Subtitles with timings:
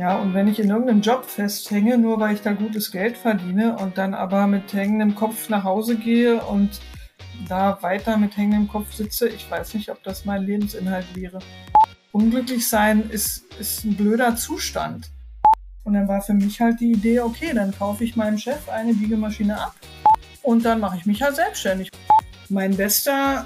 [0.00, 3.76] Ja, und wenn ich in irgendeinem Job festhänge, nur weil ich da gutes Geld verdiene
[3.76, 6.80] und dann aber mit hängendem Kopf nach Hause gehe und
[7.46, 11.38] da weiter mit hängendem Kopf sitze, ich weiß nicht, ob das mein Lebensinhalt wäre.
[12.12, 15.10] Unglücklich sein ist, ist ein blöder Zustand.
[15.84, 18.94] Und dann war für mich halt die Idee, okay, dann kaufe ich meinem Chef eine
[18.94, 19.74] Biegemaschine ab
[20.40, 21.90] und dann mache ich mich halt selbstständig.
[22.48, 23.44] Mein bester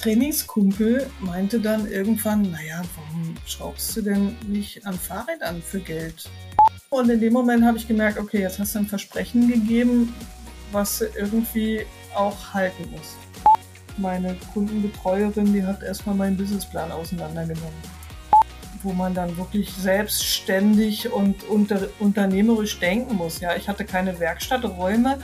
[0.00, 6.28] Trainingskumpel meinte dann irgendwann, naja, warum schraubst du denn nicht an Fahrrädern für Geld?
[6.88, 10.14] Und in dem Moment habe ich gemerkt, okay, jetzt hast du ein Versprechen gegeben,
[10.72, 13.16] was irgendwie auch halten muss.
[13.98, 18.00] Meine Kundenbetreuerin, die hat erstmal meinen Businessplan auseinandergenommen
[18.82, 23.38] wo man dann wirklich selbstständig und unter, unternehmerisch denken muss.
[23.40, 25.18] Ja, ich hatte keine Werkstatträume,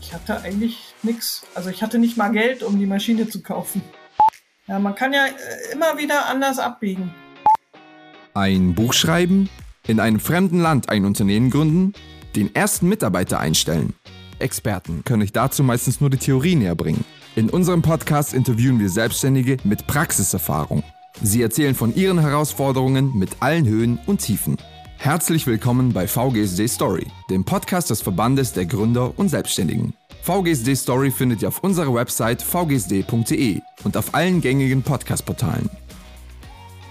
[0.00, 1.42] ich hatte eigentlich nichts.
[1.54, 3.82] Also ich hatte nicht mal Geld, um die Maschine zu kaufen.
[4.68, 7.12] Ja, man kann ja äh, immer wieder anders abbiegen.
[8.34, 9.48] Ein Buch schreiben,
[9.86, 11.92] in einem fremden Land ein Unternehmen gründen,
[12.36, 13.94] den ersten Mitarbeiter einstellen.
[14.38, 17.04] Experten können euch dazu meistens nur die Theorie näher bringen.
[17.34, 20.82] In unserem Podcast interviewen wir Selbstständige mit Praxiserfahrung.
[21.20, 24.56] Sie erzählen von ihren Herausforderungen mit allen Höhen und Tiefen.
[24.96, 29.94] Herzlich willkommen bei VGSD Story, dem Podcast des Verbandes der Gründer und Selbstständigen.
[30.22, 35.68] VGSD Story findet ihr auf unserer Website vgsd.de und auf allen gängigen Podcast-Portalen.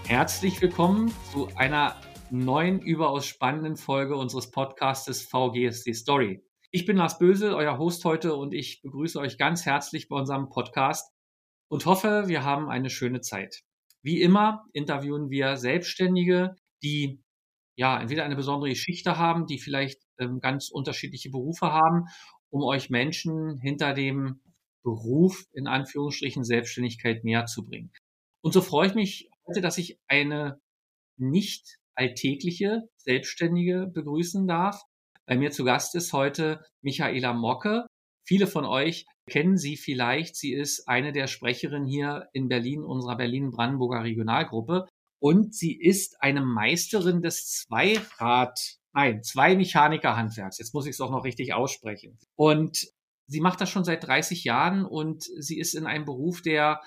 [0.06, 1.96] Herzlich willkommen zu einer
[2.30, 6.44] neuen, überaus spannenden Folge unseres Podcastes VGSD Story.
[6.72, 10.50] Ich bin Lars Bösel, euer Host heute und ich begrüße euch ganz herzlich bei unserem
[10.50, 11.10] Podcast
[11.70, 13.62] und hoffe, wir haben eine schöne Zeit.
[14.02, 17.24] Wie immer interviewen wir Selbstständige, die
[17.78, 22.08] ja entweder eine besondere Geschichte haben, die vielleicht ähm, ganz unterschiedliche Berufe haben
[22.52, 24.42] um euch Menschen hinter dem
[24.84, 27.92] Beruf in Anführungsstrichen Selbstständigkeit näher zu bringen.
[28.42, 30.60] Und so freue ich mich heute, dass ich eine
[31.18, 34.82] nicht alltägliche Selbstständige begrüßen darf.
[35.26, 37.86] Bei mir zu Gast ist heute Michaela Mocke.
[38.28, 40.36] Viele von euch kennen sie vielleicht.
[40.36, 44.88] Sie ist eine der Sprecherinnen hier in Berlin, unserer Berlin-Brandenburger Regionalgruppe.
[45.20, 48.60] Und sie ist eine Meisterin des Zweirad
[48.94, 50.58] Nein, zwei Mechanikerhandwerks.
[50.58, 52.18] Jetzt muss ich es auch noch richtig aussprechen.
[52.36, 52.88] Und
[53.28, 56.82] sie macht das schon seit 30 Jahren und sie ist in einem Beruf, der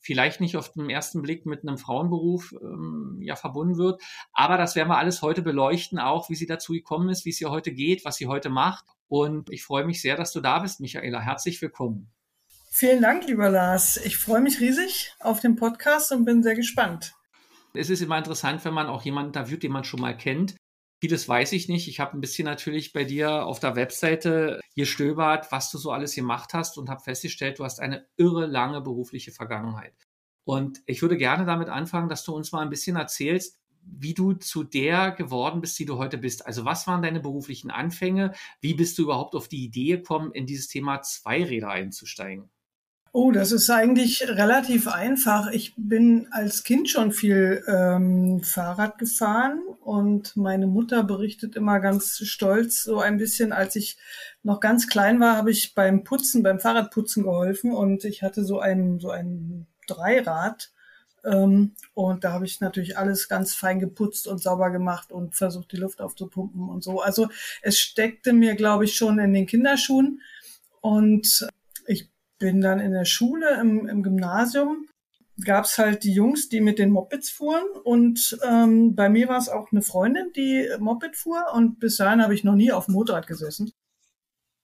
[0.00, 4.00] vielleicht nicht auf den ersten Blick mit einem Frauenberuf ähm, ja verbunden wird.
[4.32, 7.40] Aber das werden wir alles heute beleuchten, auch wie sie dazu gekommen ist, wie es
[7.40, 8.84] ihr heute geht, was sie heute macht.
[9.08, 11.20] Und ich freue mich sehr, dass du da bist, Michaela.
[11.20, 12.12] Herzlich willkommen.
[12.70, 13.96] Vielen Dank, lieber Lars.
[13.96, 17.14] Ich freue mich riesig auf den Podcast und bin sehr gespannt.
[17.74, 20.56] Es ist immer interessant, wenn man auch jemanden interviewt, den man schon mal kennt.
[21.00, 21.88] Vieles weiß ich nicht.
[21.88, 26.14] Ich habe ein bisschen natürlich bei dir auf der Webseite gestöbert, was du so alles
[26.14, 29.94] gemacht hast und habe festgestellt, du hast eine irre lange berufliche Vergangenheit.
[30.44, 34.32] Und ich würde gerne damit anfangen, dass du uns mal ein bisschen erzählst, wie du
[34.32, 36.46] zu der geworden bist, die du heute bist.
[36.46, 38.32] Also was waren deine beruflichen Anfänge?
[38.60, 42.50] Wie bist du überhaupt auf die Idee gekommen, in dieses Thema Zweiräder einzusteigen?
[43.18, 45.50] Oh, das ist eigentlich relativ einfach.
[45.50, 52.18] Ich bin als Kind schon viel ähm, Fahrrad gefahren und meine Mutter berichtet immer ganz
[52.18, 53.96] stolz, so ein bisschen, als ich
[54.42, 58.60] noch ganz klein war, habe ich beim Putzen, beim Fahrradputzen geholfen und ich hatte so
[58.60, 60.70] ein, so ein Dreirad.
[61.24, 65.72] Ähm, und da habe ich natürlich alles ganz fein geputzt und sauber gemacht und versucht,
[65.72, 67.00] die Luft aufzupumpen und so.
[67.00, 67.28] Also
[67.62, 70.20] es steckte mir, glaube ich, schon in den Kinderschuhen.
[70.82, 71.48] Und
[72.38, 74.88] bin dann in der Schule, im, im Gymnasium,
[75.44, 77.64] gab es halt die Jungs, die mit den Mopeds fuhren.
[77.84, 81.52] Und ähm, bei mir war es auch eine Freundin, die Moped fuhr.
[81.54, 83.72] Und bis dahin habe ich noch nie auf dem Motorrad gesessen.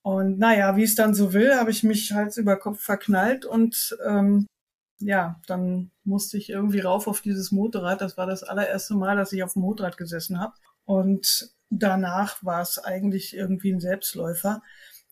[0.03, 3.97] Und naja, wie es dann so will, habe ich mich Hals über Kopf verknallt und
[4.05, 4.47] ähm,
[4.99, 8.01] ja, dann musste ich irgendwie rauf auf dieses Motorrad.
[8.01, 10.55] Das war das allererste Mal, dass ich auf dem Motorrad gesessen habe.
[10.85, 14.63] Und danach war es eigentlich irgendwie ein Selbstläufer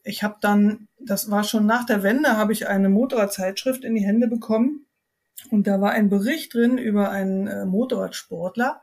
[0.05, 4.05] ich habe dann, das war schon nach der Wende, habe ich eine Motorradzeitschrift in die
[4.05, 4.87] Hände bekommen
[5.51, 8.81] und da war ein Bericht drin über einen äh, Motorradsportler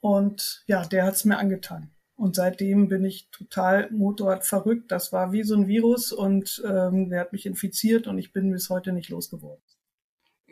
[0.00, 1.90] und ja, der hat's mir angetan.
[2.16, 4.92] Und seitdem bin ich total Motorrad verrückt.
[4.92, 8.52] Das war wie so ein Virus und ähm, der hat mich infiziert und ich bin
[8.52, 9.62] bis heute nicht losgeworden.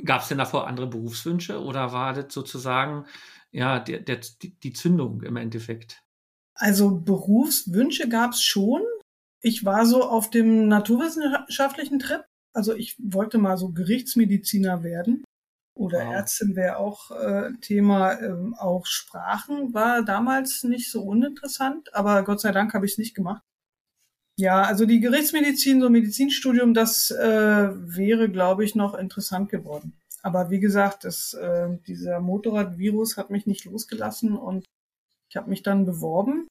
[0.04, 3.06] Gab es denn davor andere Berufswünsche oder war das sozusagen
[3.50, 6.02] ja der, der, die Zündung im Endeffekt?
[6.54, 8.82] Also Berufswünsche gab es schon,
[9.42, 12.24] ich war so auf dem naturwissenschaftlichen Trip.
[12.52, 15.24] Also ich wollte mal so Gerichtsmediziner werden.
[15.74, 16.14] Oder wow.
[16.14, 18.20] Ärztin wäre auch äh, Thema.
[18.20, 22.98] Ähm, auch Sprachen war damals nicht so uninteressant, aber Gott sei Dank habe ich es
[22.98, 23.42] nicht gemacht.
[24.36, 29.98] Ja, also die Gerichtsmedizin, so Medizinstudium, das äh, wäre, glaube ich, noch interessant geworden.
[30.22, 34.64] Aber wie gesagt, das, äh, dieser Motorradvirus hat mich nicht losgelassen und
[35.30, 36.48] Ich habe mich dann beworben,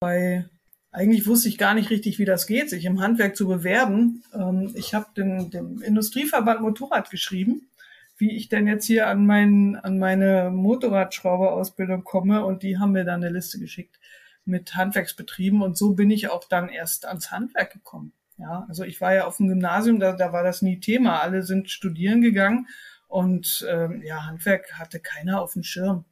[0.00, 0.50] weil
[0.90, 4.22] eigentlich wusste ich gar nicht richtig, wie das geht, sich im Handwerk zu bewerben.
[4.34, 7.68] Ähm, ich habe dem Industrieverband Motorrad geschrieben,
[8.16, 13.04] wie ich denn jetzt hier an, mein, an meine Motorradschrauberausbildung komme und die haben mir
[13.04, 13.98] dann eine Liste geschickt
[14.44, 18.12] mit Handwerksbetrieben und so bin ich auch dann erst ans Handwerk gekommen.
[18.38, 21.20] Ja, also ich war ja auf dem Gymnasium, da, da war das nie Thema.
[21.20, 22.68] Alle sind studieren gegangen
[23.08, 26.04] und ähm, ja, Handwerk hatte keiner auf dem Schirm.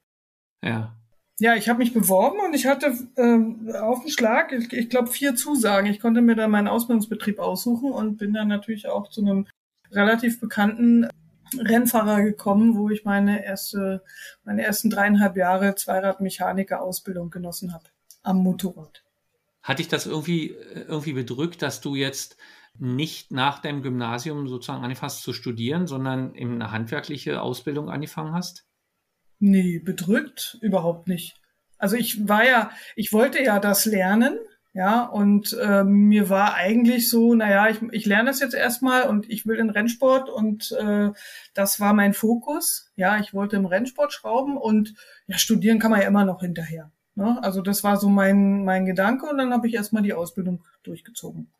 [0.62, 0.96] Ja.
[1.38, 5.08] Ja, ich habe mich beworben und ich hatte ähm, auf den Schlag, ich, ich glaube,
[5.08, 5.90] vier Zusagen.
[5.90, 9.46] Ich konnte mir dann meinen Ausbildungsbetrieb aussuchen und bin dann natürlich auch zu einem
[9.92, 11.08] relativ bekannten
[11.58, 14.02] Rennfahrer gekommen, wo ich meine erste,
[14.44, 17.84] meine ersten dreieinhalb Jahre Zweiradmechaniker-Ausbildung genossen habe
[18.22, 19.04] am Motorrad.
[19.62, 20.56] Hat dich das irgendwie,
[20.88, 22.36] irgendwie bedrückt, dass du jetzt
[22.78, 28.65] nicht nach deinem Gymnasium sozusagen angefangen zu studieren, sondern in eine handwerkliche Ausbildung angefangen hast?
[29.38, 31.40] Nee, bedrückt überhaupt nicht.
[31.78, 34.38] Also ich war ja, ich wollte ja das lernen,
[34.76, 39.26] ja, und äh, mir war eigentlich so, naja, ich, ich lerne das jetzt erstmal und
[39.30, 41.12] ich will in Rennsport und äh,
[41.54, 42.92] das war mein Fokus.
[42.94, 44.92] Ja, ich wollte im Rennsport schrauben und
[45.28, 46.90] ja, studieren kann man ja immer noch hinterher.
[47.14, 47.38] Ne?
[47.42, 51.50] Also das war so mein, mein Gedanke und dann habe ich erstmal die Ausbildung durchgezogen.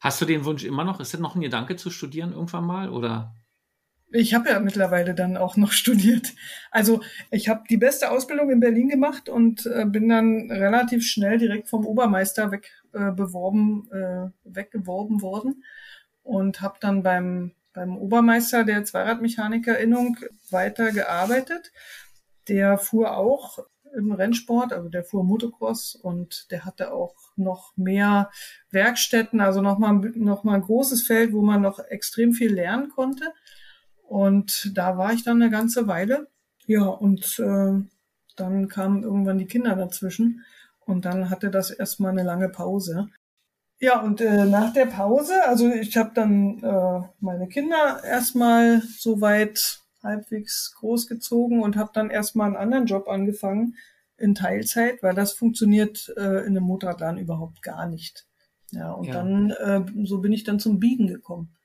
[0.00, 1.00] Hast du den Wunsch immer noch?
[1.00, 3.34] Ist das noch ein Gedanke zu studieren irgendwann mal oder?
[4.14, 6.32] Ich habe ja mittlerweile dann auch noch studiert.
[6.70, 7.00] Also
[7.30, 11.68] ich habe die beste Ausbildung in Berlin gemacht und äh, bin dann relativ schnell direkt
[11.68, 15.64] vom Obermeister weg äh, beworben, äh, weggeworben worden
[16.22, 20.16] und habe dann beim beim Obermeister der Zweiradmechanikerinnung
[20.50, 21.72] weiter gearbeitet.
[22.48, 23.58] Der fuhr auch
[23.96, 28.30] im Rennsport, also der fuhr Motocross und der hatte auch noch mehr
[28.70, 33.32] Werkstätten, also nochmal noch mal ein großes Feld, wo man noch extrem viel lernen konnte.
[34.14, 36.28] Und da war ich dann eine ganze Weile.
[36.66, 37.82] Ja, und äh,
[38.36, 40.44] dann kamen irgendwann die Kinder dazwischen
[40.86, 43.08] und dann hatte das erstmal eine lange Pause.
[43.80, 49.80] Ja, und äh, nach der Pause, also ich habe dann äh, meine Kinder erstmal soweit
[50.00, 53.74] halbwegs großgezogen und habe dann erstmal einen anderen Job angefangen
[54.16, 58.28] in Teilzeit, weil das funktioniert äh, in einem Motorradladen überhaupt gar nicht.
[58.70, 59.14] Ja, und ja.
[59.14, 61.56] dann, äh, so bin ich dann zum Biegen gekommen.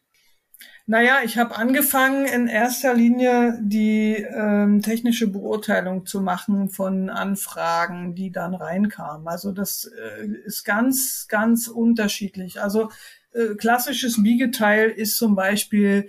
[0.86, 8.14] Naja, ich habe angefangen, in erster Linie die ähm, technische Beurteilung zu machen von Anfragen,
[8.14, 9.28] die dann reinkamen.
[9.28, 12.62] Also das äh, ist ganz, ganz unterschiedlich.
[12.62, 12.92] Also
[13.36, 16.08] äh, klassisches Biegeteil ist zum Beispiel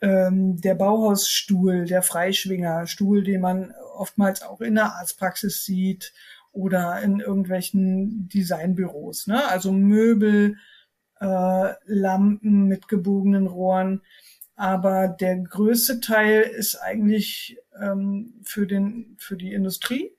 [0.00, 6.12] ähm, der Bauhausstuhl, der Freischwingerstuhl, den man oftmals auch in der Arztpraxis sieht
[6.52, 9.26] oder in irgendwelchen Designbüros.
[9.26, 9.48] Ne?
[9.48, 10.56] Also Möbel,
[11.20, 14.02] äh, Lampen mit gebogenen Rohren.
[14.56, 20.12] Aber der größte Teil ist eigentlich ähm, für, den, für die Industrie.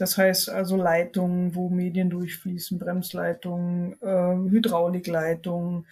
[0.00, 5.86] Das heißt also Leitungen, wo Medien durchfließen, Bremsleitungen, äh, Hydraulikleitungen,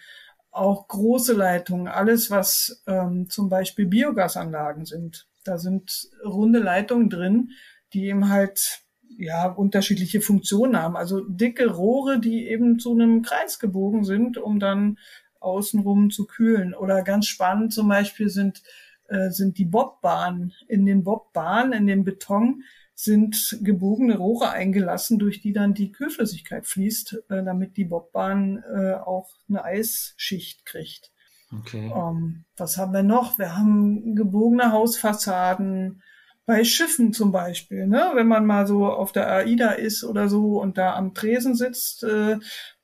[0.49, 5.27] auch große Leitungen, alles was ähm, zum Beispiel Biogasanlagen sind.
[5.43, 7.51] Da sind runde Leitungen drin,
[7.93, 8.81] die eben halt
[9.15, 10.97] ja unterschiedliche Funktionen haben.
[10.97, 14.97] Also dicke Rohre, die eben zu einem Kreis gebogen sind, um dann
[15.39, 16.73] außenrum zu kühlen.
[16.73, 18.63] Oder ganz spannend zum Beispiel sind
[19.09, 20.53] äh, sind die Bobbahnen.
[20.67, 22.63] In den Bobbahnen, in dem Beton
[23.01, 28.95] sind gebogene Rohre eingelassen, durch die dann die Kühlflüssigkeit fließt, äh, damit die Bobbahn äh,
[28.95, 31.09] auch eine Eisschicht kriegt.
[31.49, 31.89] Okay.
[31.95, 33.39] Ähm, was haben wir noch?
[33.39, 36.01] Wir haben gebogene Hausfassaden,
[36.45, 38.09] bei Schiffen zum Beispiel, ne?
[38.15, 42.03] wenn man mal so auf der AIDA ist oder so und da am Tresen sitzt,
[42.03, 42.37] äh,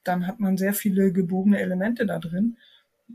[0.04, 2.58] dann hat man sehr viele gebogene Elemente da drin.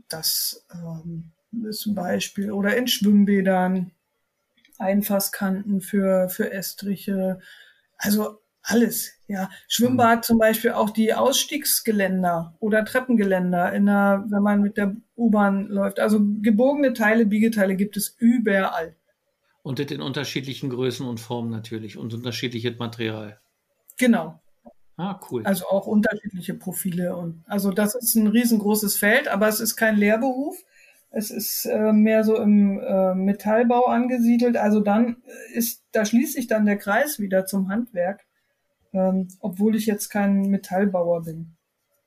[0.09, 1.31] Das ähm,
[1.67, 2.51] ist ein Beispiel.
[2.51, 3.91] Oder in Schwimmbädern,
[4.81, 7.39] Einfasskanten für, für Estriche.
[7.97, 9.49] Also alles, ja.
[9.67, 10.23] Schwimmbad mhm.
[10.23, 15.99] zum Beispiel auch die Ausstiegsgeländer oder Treppengeländer in der, wenn man mit der U-Bahn läuft.
[15.99, 18.95] Also gebogene Teile, Biegeteile gibt es überall.
[19.63, 23.39] Und das in unterschiedlichen Größen und Formen natürlich und unterschiedliches Material.
[23.97, 24.39] Genau.
[24.97, 25.45] Ah, cool.
[25.45, 27.15] Also auch unterschiedliche Profile.
[27.15, 30.63] Und also das ist ein riesengroßes Feld, aber es ist kein Lehrberuf.
[31.13, 34.55] Es ist äh, mehr so im äh, Metallbau angesiedelt.
[34.55, 35.17] Also dann
[35.53, 38.25] ist, da schließt sich dann der Kreis wieder zum Handwerk,
[38.93, 41.57] ähm, obwohl ich jetzt kein Metallbauer bin.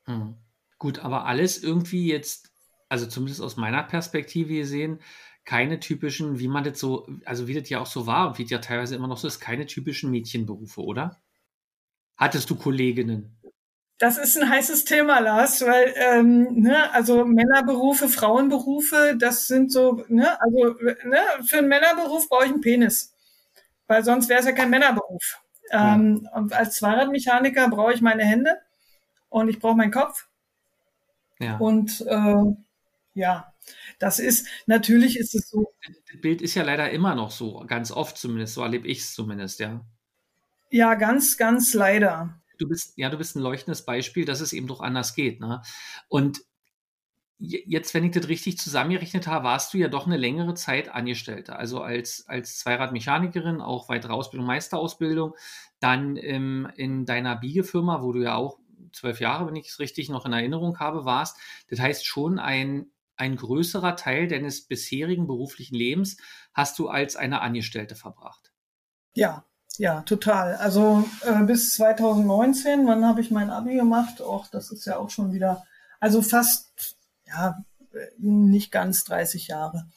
[0.07, 0.37] Hm.
[0.79, 2.51] Gut, aber alles irgendwie jetzt,
[2.89, 4.99] also zumindest aus meiner Perspektive gesehen,
[5.45, 8.45] keine typischen, wie man das so, also wie das ja auch so war und wie
[8.45, 11.21] das ja teilweise immer noch so ist, keine typischen Mädchenberufe, oder?
[12.17, 13.37] Hattest du Kolleginnen?
[13.99, 20.05] Das ist ein heißes Thema, Lars, weil ähm, ne, also Männerberufe, Frauenberufe, das sind so,
[20.09, 23.15] ne, also ne, für einen Männerberuf brauche ich einen Penis,
[23.87, 25.41] weil sonst wäre es ja kein Männerberuf.
[25.71, 26.47] Ähm, ja.
[26.57, 28.59] als Zweiradmechaniker brauche ich meine Hände
[29.29, 30.27] und ich brauche meinen Kopf.
[31.39, 31.57] Ja.
[31.59, 32.57] Und äh,
[33.15, 33.53] ja,
[33.99, 35.73] das ist, natürlich ist es so.
[35.87, 39.15] Das Bild ist ja leider immer noch so, ganz oft zumindest, so erlebe ich es
[39.15, 39.81] zumindest, ja.
[40.71, 42.41] Ja, ganz, ganz leider.
[42.59, 45.41] Du bist, ja, du bist ein leuchtendes Beispiel, dass es eben doch anders geht.
[45.41, 45.63] Ne?
[46.09, 46.41] Und
[47.39, 51.57] jetzt, wenn ich das richtig zusammengerechnet habe, warst du ja doch eine längere Zeit Angestellte.
[51.57, 55.35] Also als, als Zweiradmechanikerin, auch weitere Ausbildung, Meisterausbildung,
[55.81, 58.59] dann ähm, in deiner Biegefirma, wo du ja auch
[58.93, 61.37] zwölf Jahre, wenn ich es richtig noch in Erinnerung habe, warst.
[61.69, 66.17] Das heißt schon ein ein größerer Teil deines bisherigen beruflichen Lebens
[66.53, 68.53] hast du als eine Angestellte verbracht.
[69.15, 69.45] Ja,
[69.79, 70.57] ja, total.
[70.57, 74.21] Also äh, bis 2019, wann habe ich mein Abi gemacht?
[74.21, 75.65] Och, das ist ja auch schon wieder,
[76.01, 77.65] also fast, ja,
[78.19, 79.89] nicht ganz 30 Jahre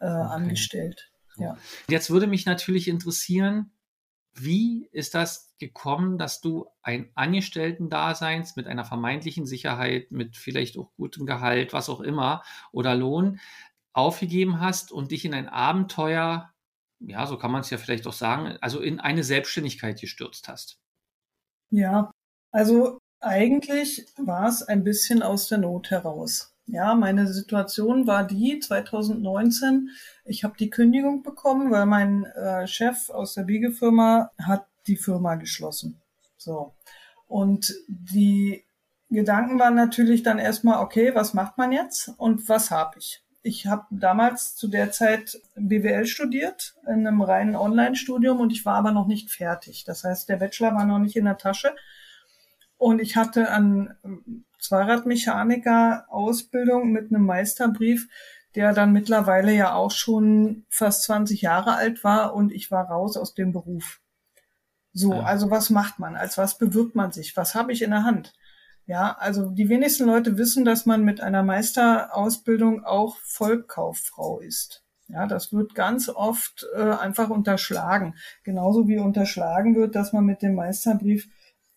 [0.00, 0.34] äh, okay.
[0.34, 1.10] angestellt.
[1.36, 1.56] Ja.
[1.88, 3.72] Jetzt würde mich natürlich interessieren,
[4.34, 10.90] wie ist das gekommen, dass du ein Angestellten-Daseins mit einer vermeintlichen Sicherheit, mit vielleicht auch
[10.96, 13.40] gutem Gehalt, was auch immer, oder Lohn
[13.92, 16.50] aufgegeben hast und dich in ein Abenteuer,
[17.06, 20.78] ja, so kann man es ja vielleicht auch sagen, also in eine Selbstständigkeit gestürzt hast?
[21.70, 22.10] Ja,
[22.50, 26.54] also eigentlich war es ein bisschen aus der Not heraus.
[26.66, 29.90] Ja, meine Situation war die 2019.
[30.24, 35.34] Ich habe die Kündigung bekommen, weil mein äh, Chef aus der Biegefirma hat die Firma
[35.34, 36.00] geschlossen.
[36.36, 36.74] So.
[37.26, 38.64] Und die
[39.10, 43.23] Gedanken waren natürlich dann erstmal, okay, was macht man jetzt und was habe ich?
[43.46, 48.76] Ich habe damals zu der Zeit BWL studiert in einem reinen Online-Studium und ich war
[48.76, 49.84] aber noch nicht fertig.
[49.84, 51.76] Das heißt, der Bachelor war noch nicht in der Tasche.
[52.78, 53.98] Und ich hatte an
[54.60, 58.08] Zweiradmechaniker-Ausbildung mit einem Meisterbrief,
[58.54, 63.18] der dann mittlerweile ja auch schon fast 20 Jahre alt war und ich war raus
[63.18, 64.00] aus dem Beruf.
[64.94, 65.22] So, ja.
[65.22, 66.16] also was macht man?
[66.16, 67.36] Als was bewirbt man sich?
[67.36, 68.32] Was habe ich in der Hand?
[68.86, 74.82] Ja, also die wenigsten Leute wissen, dass man mit einer Meisterausbildung auch Vollkauffrau ist.
[75.08, 78.14] Ja, das wird ganz oft äh, einfach unterschlagen.
[78.42, 81.28] Genauso wie unterschlagen wird, dass man mit dem Meisterbrief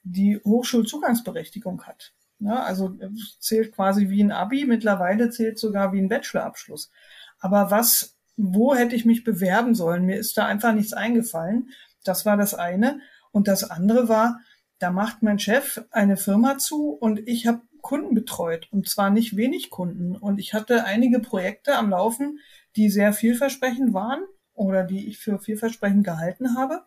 [0.04, 2.14] die Hochschulzugangsberechtigung hat.
[2.40, 2.96] Ja, also
[3.40, 6.92] zählt quasi wie ein Abi, mittlerweile zählt sogar wie ein Bachelorabschluss.
[7.40, 10.06] Aber was, wo hätte ich mich bewerben sollen?
[10.06, 11.70] Mir ist da einfach nichts eingefallen.
[12.04, 13.02] Das war das eine.
[13.32, 14.40] Und das andere war,
[14.80, 19.38] da macht mein Chef eine Firma zu und ich habe Kunden betreut und zwar nicht
[19.38, 20.16] wenig Kunden.
[20.16, 22.40] Und ich hatte einige Projekte am Laufen,
[22.76, 26.84] die sehr vielversprechend waren oder die ich für vielversprechend gehalten habe.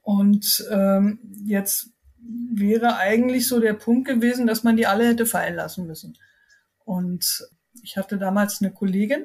[0.00, 5.56] Und ähm, jetzt wäre eigentlich so der Punkt gewesen, dass man die alle hätte fallen
[5.56, 6.16] lassen müssen.
[6.84, 7.46] Und
[7.82, 9.24] ich hatte damals eine Kollegin,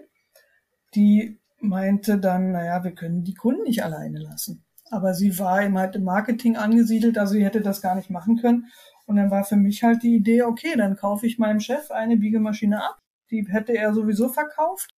[0.95, 4.63] die meinte dann, naja, wir können die Kunden nicht alleine lassen.
[4.89, 8.37] Aber sie war eben halt im Marketing angesiedelt, also sie hätte das gar nicht machen
[8.37, 8.67] können.
[9.05, 12.17] Und dann war für mich halt die Idee, okay, dann kaufe ich meinem Chef eine
[12.17, 12.99] Biegemaschine ab.
[13.31, 14.93] Die hätte er sowieso verkauft.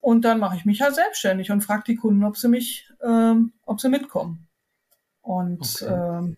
[0.00, 3.52] Und dann mache ich mich halt selbstständig und frage die Kunden, ob sie mich, ähm,
[3.64, 4.48] ob sie mitkommen.
[5.20, 5.92] Und okay.
[5.92, 6.36] ähm,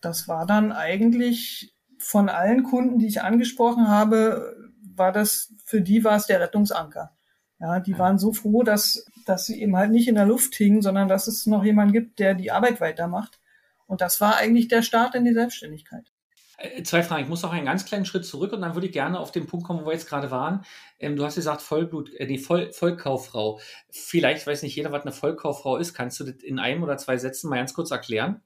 [0.00, 4.56] das war dann eigentlich von allen Kunden, die ich angesprochen habe,
[4.94, 7.16] war das, für die war es der Rettungsanker.
[7.60, 10.80] Ja, die waren so froh, dass, dass sie eben halt nicht in der Luft hingen,
[10.80, 13.40] sondern dass es noch jemanden gibt, der die Arbeit weitermacht.
[13.86, 16.12] Und das war eigentlich der Start in die Selbstständigkeit.
[16.58, 17.22] Äh, zwei Fragen.
[17.22, 19.46] Ich muss noch einen ganz kleinen Schritt zurück und dann würde ich gerne auf den
[19.46, 20.64] Punkt kommen, wo wir jetzt gerade waren.
[20.98, 23.60] Ähm, du hast gesagt, Vollblut, äh, die Voll, Vollkauffrau.
[23.90, 25.94] Vielleicht weiß nicht jeder, was eine Vollkauffrau ist.
[25.94, 28.42] Kannst du das in einem oder zwei Sätzen mal ganz kurz erklären?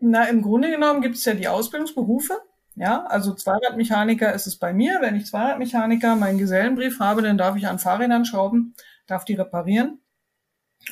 [0.00, 2.36] Na, im Grunde genommen gibt es ja die Ausbildungsberufe.
[2.80, 5.00] Ja, also Zweiradmechaniker ist es bei mir.
[5.02, 8.74] Wenn ich Zweiradmechaniker meinen Gesellenbrief habe, dann darf ich an Fahrrädern schrauben,
[9.06, 10.00] darf die reparieren.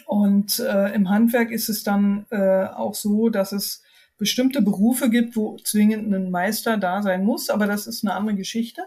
[0.04, 3.82] Und äh, im Handwerk ist es dann äh, auch so, dass es
[4.18, 8.36] bestimmte Berufe gibt, wo zwingend ein Meister da sein muss, aber das ist eine andere
[8.36, 8.82] Geschichte.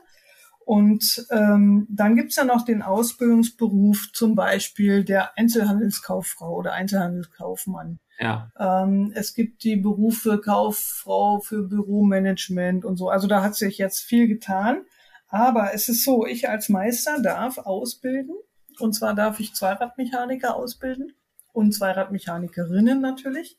[0.63, 7.99] Und ähm, dann gibt's ja noch den Ausbildungsberuf zum Beispiel der Einzelhandelskauffrau oder Einzelhandelskaufmann.
[8.21, 8.51] Ja.
[8.59, 13.09] Ähm, es gibt die Berufe Kauffrau für Büromanagement und so.
[13.09, 14.85] Also da hat sich jetzt viel getan.
[15.27, 18.35] Aber es ist so, ich als Meister darf ausbilden.
[18.79, 21.13] Und zwar darf ich Zweiradmechaniker ausbilden
[21.53, 23.57] und Zweiradmechanikerinnen natürlich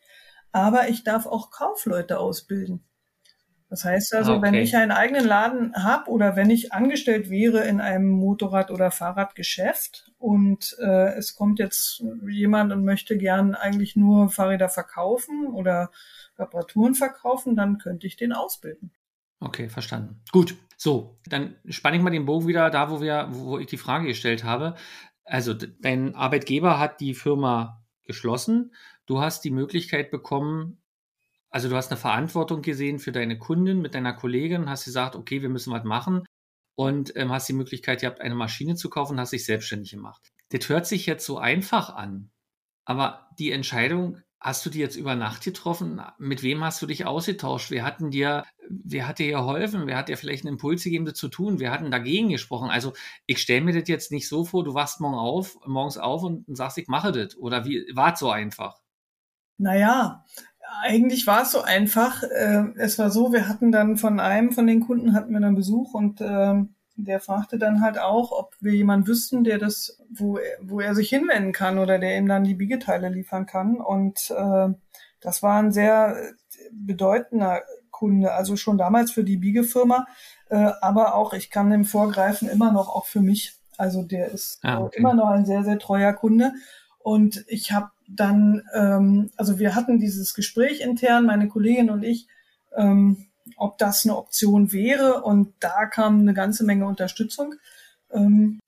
[0.53, 2.85] aber ich darf auch Kaufleute ausbilden.
[3.73, 4.43] Das heißt also, okay.
[4.43, 8.91] wenn ich einen eigenen Laden habe oder wenn ich angestellt wäre in einem Motorrad- oder
[8.91, 15.91] Fahrradgeschäft und äh, es kommt jetzt jemand und möchte gern eigentlich nur Fahrräder verkaufen oder
[16.39, 18.91] Reparaturen verkaufen, dann könnte ich den ausbilden.
[19.41, 20.21] Okay, verstanden.
[20.33, 20.55] Gut.
[20.77, 24.07] So, dann spanne ich mal den Bogen wieder da, wo wir, wo ich die Frage
[24.07, 24.75] gestellt habe.
[25.25, 28.73] Also, dein Arbeitgeber hat die Firma geschlossen
[29.07, 30.79] du hast die Möglichkeit bekommen,
[31.53, 35.43] also du hast eine Verantwortung gesehen für deine Kundin mit deiner Kollegin, hast gesagt, okay,
[35.43, 36.25] wir müssen was machen
[36.75, 40.33] und ähm, hast die Möglichkeit gehabt, eine Maschine zu kaufen, hast dich selbstständig gemacht.
[40.49, 42.31] Das hört sich jetzt so einfach an,
[42.85, 46.03] aber die Entscheidung hast du die jetzt über Nacht getroffen?
[46.19, 47.71] Mit wem hast du dich ausgetauscht?
[47.71, 49.87] Wer hat dir, wer hat dir geholfen?
[49.87, 51.61] Wer hat dir vielleicht einen Impuls gegeben, das zu tun?
[51.61, 52.69] Wer hat denn dagegen gesprochen?
[52.69, 52.93] Also
[53.27, 56.45] ich stelle mir das jetzt nicht so vor, du wachst morgen auf, morgens auf und
[56.57, 57.37] sagst, ich mache das.
[57.37, 58.81] Oder wie war es so einfach?
[59.59, 60.25] Naja,
[60.83, 62.23] eigentlich war es so einfach.
[62.23, 65.55] Äh, es war so, wir hatten dann von einem von den Kunden hatten wir dann
[65.55, 66.55] Besuch und äh,
[66.97, 71.09] der fragte dann halt auch, ob wir jemanden wüssten, der das, wo, wo er sich
[71.09, 73.77] hinwenden kann oder der ihm dann die Biegeteile liefern kann.
[73.77, 74.69] Und äh,
[75.21, 76.17] das war ein sehr
[76.71, 80.07] bedeutender Kunde, also schon damals für die Biegefirma,
[80.51, 83.55] äh, aber auch, ich kann dem vorgreifen, immer noch auch für mich.
[83.79, 84.99] Also der ist ah, okay.
[84.99, 86.53] immer noch ein sehr, sehr treuer Kunde.
[87.03, 92.29] Und ich habe dann, ähm, also wir hatten dieses Gespräch intern, meine Kollegin und ich,
[92.77, 95.23] ähm, ob das eine Option wäre.
[95.23, 97.55] Und da kam eine ganze Menge Unterstützung.
[98.11, 98.61] Ähm,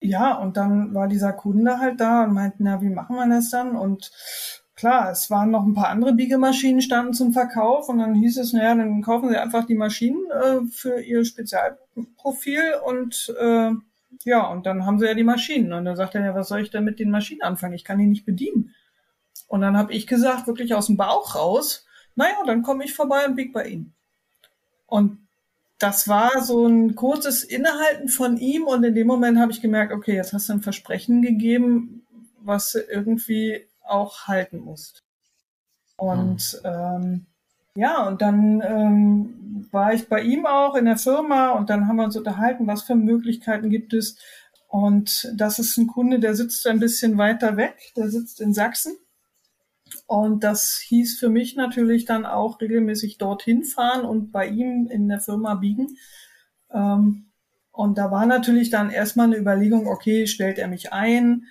[0.00, 3.50] ja, und dann war dieser Kunde halt da und meinte, na, wie machen wir das
[3.50, 3.76] dann?
[3.76, 4.12] Und
[4.76, 8.52] klar, es waren noch ein paar andere Biegemaschinen standen zum Verkauf und dann hieß es,
[8.52, 13.72] naja, dann kaufen Sie einfach die Maschinen äh, für Ihr Spezialprofil und äh,
[14.24, 15.72] ja, und dann haben sie ja die Maschinen.
[15.72, 17.74] Und dann sagt er, ja, was soll ich denn mit den Maschinen anfangen?
[17.74, 18.74] Ich kann die nicht bedienen.
[19.46, 23.26] Und dann habe ich gesagt, wirklich aus dem Bauch raus, naja, dann komme ich vorbei
[23.26, 23.94] und bieg bei Ihnen.
[24.86, 25.18] Und
[25.78, 29.92] das war so ein kurzes Innehalten von ihm und in dem Moment habe ich gemerkt,
[29.92, 32.04] okay, jetzt hast du ein Versprechen gegeben,
[32.40, 35.04] was du irgendwie auch halten musst.
[35.96, 36.68] Und mhm.
[36.68, 37.26] ähm,
[37.74, 41.96] ja, und dann ähm, war ich bei ihm auch in der Firma und dann haben
[41.96, 44.18] wir uns unterhalten, was für Möglichkeiten gibt es.
[44.68, 48.96] Und das ist ein Kunde, der sitzt ein bisschen weiter weg, der sitzt in Sachsen.
[50.06, 55.08] Und das hieß für mich natürlich dann auch regelmäßig dorthin fahren und bei ihm in
[55.08, 55.96] der Firma biegen.
[56.72, 57.26] Ähm,
[57.72, 61.44] und da war natürlich dann erstmal eine Überlegung, okay, stellt er mich ein?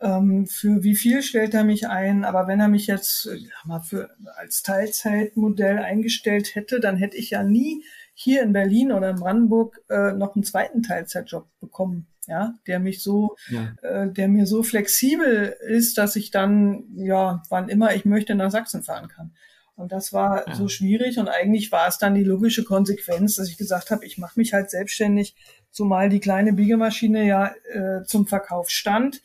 [0.00, 2.24] Ähm, für wie viel stellt er mich ein.
[2.24, 7.30] Aber wenn er mich jetzt äh, mal für, als Teilzeitmodell eingestellt hätte, dann hätte ich
[7.30, 12.54] ja nie hier in Berlin oder in Brandenburg äh, noch einen zweiten Teilzeitjob bekommen, ja,
[12.66, 13.74] der mich so, ja.
[13.82, 18.50] äh, der mir so flexibel ist, dass ich dann, ja, wann immer ich möchte, nach
[18.50, 19.34] Sachsen fahren kann.
[19.76, 20.54] Und das war ja.
[20.54, 24.18] so schwierig und eigentlich war es dann die logische Konsequenz, dass ich gesagt habe, ich
[24.18, 25.34] mache mich halt selbstständig,
[25.72, 29.20] zumal die kleine Biegemaschine ja äh, zum Verkauf stand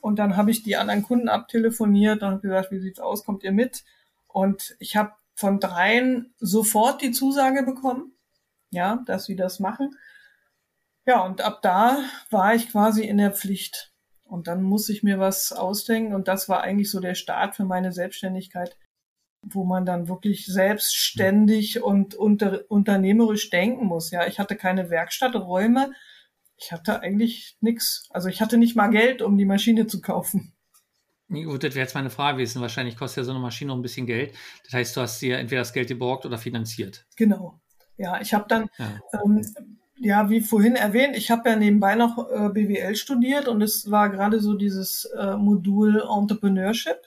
[0.00, 3.52] und dann habe ich die anderen Kunden abtelefoniert und gesagt, wie sieht's aus, kommt ihr
[3.52, 3.84] mit?
[4.26, 8.12] Und ich habe von dreien sofort die Zusage bekommen,
[8.70, 9.96] ja, dass sie das machen.
[11.06, 11.98] Ja, und ab da
[12.30, 13.92] war ich quasi in der Pflicht.
[14.22, 16.14] Und dann muss ich mir was ausdenken.
[16.14, 18.76] Und das war eigentlich so der Start für meine Selbstständigkeit,
[19.42, 24.10] wo man dann wirklich selbstständig und unter, unternehmerisch denken muss.
[24.10, 25.92] Ja, ich hatte keine Werkstatträume
[26.60, 28.08] ich hatte eigentlich nichts.
[28.10, 30.52] Also ich hatte nicht mal Geld, um die Maschine zu kaufen.
[31.28, 32.60] Gut, das wäre jetzt meine Frage gewesen.
[32.60, 34.34] Wahrscheinlich kostet ja so eine Maschine auch ein bisschen Geld.
[34.64, 37.06] Das heißt, du hast dir entweder das Geld geborgt oder finanziert.
[37.16, 37.60] Genau.
[37.96, 39.00] Ja, ich habe dann, ja.
[39.24, 39.42] Ähm,
[39.96, 44.08] ja, wie vorhin erwähnt, ich habe ja nebenbei noch äh, BWL studiert und es war
[44.08, 46.98] gerade so dieses äh, Modul Entrepreneurship.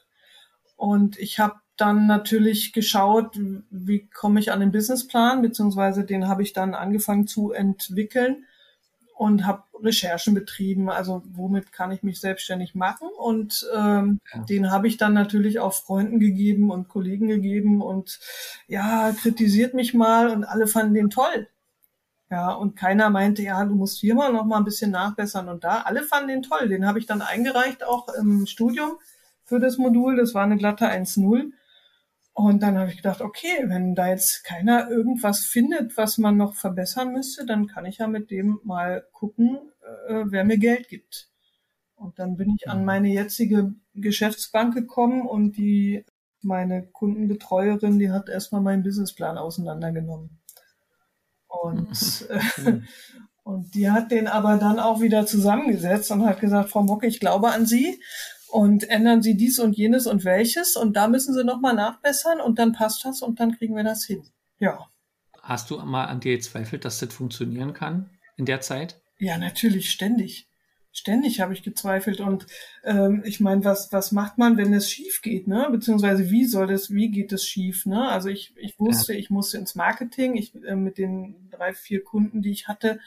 [0.77, 3.37] Und ich habe dann natürlich geschaut,
[3.69, 8.45] wie komme ich an den Businessplan, beziehungsweise den habe ich dann angefangen zu entwickeln
[9.23, 14.41] und habe Recherchen betrieben, also womit kann ich mich selbstständig machen und ähm, ja.
[14.43, 18.19] den habe ich dann natürlich auch Freunden gegeben und Kollegen gegeben und
[18.67, 21.47] ja, kritisiert mich mal und alle fanden den toll.
[22.29, 25.63] Ja, und keiner meinte, ja, du musst hier mal noch mal ein bisschen nachbessern und
[25.63, 25.83] da.
[25.83, 26.67] Alle fanden den toll.
[26.67, 28.97] Den habe ich dann eingereicht, auch im Studium
[29.45, 30.17] für das Modul.
[30.17, 31.51] Das war eine glatte 1.0.
[32.33, 36.55] Und dann habe ich gedacht, okay, wenn da jetzt keiner irgendwas findet, was man noch
[36.55, 39.59] verbessern müsste, dann kann ich ja mit dem mal gucken,
[40.07, 41.29] äh, wer mir Geld gibt.
[41.95, 42.85] Und dann bin ich an mhm.
[42.85, 46.05] meine jetzige Geschäftsbank gekommen und die,
[46.41, 50.41] meine Kundenbetreuerin, die hat erstmal meinen Businessplan auseinandergenommen.
[51.47, 52.79] Und, äh,
[53.43, 57.19] und die hat den aber dann auch wieder zusammengesetzt und hat gesagt, Frau Mocke, ich
[57.19, 58.01] glaube an Sie
[58.53, 62.59] und ändern Sie dies und jenes und welches und da müssen Sie nochmal nachbessern und
[62.59, 64.23] dann passt das und dann kriegen wir das hin.
[64.59, 64.87] Ja.
[65.41, 69.01] Hast du mal an dir gezweifelt, dass das funktionieren kann in der Zeit?
[69.17, 70.47] Ja, natürlich, ständig.
[70.91, 72.45] Ständig habe ich gezweifelt und
[72.83, 75.67] ähm, ich meine, was was macht man, wenn es schief geht, ne?
[75.71, 78.07] Beziehungsweise wie soll das, wie geht es schief, ne?
[78.09, 79.19] Also ich ich wusste, ja.
[79.19, 80.35] ich musste ins Marketing.
[80.35, 82.99] Ich äh, mit den drei vier Kunden, die ich hatte,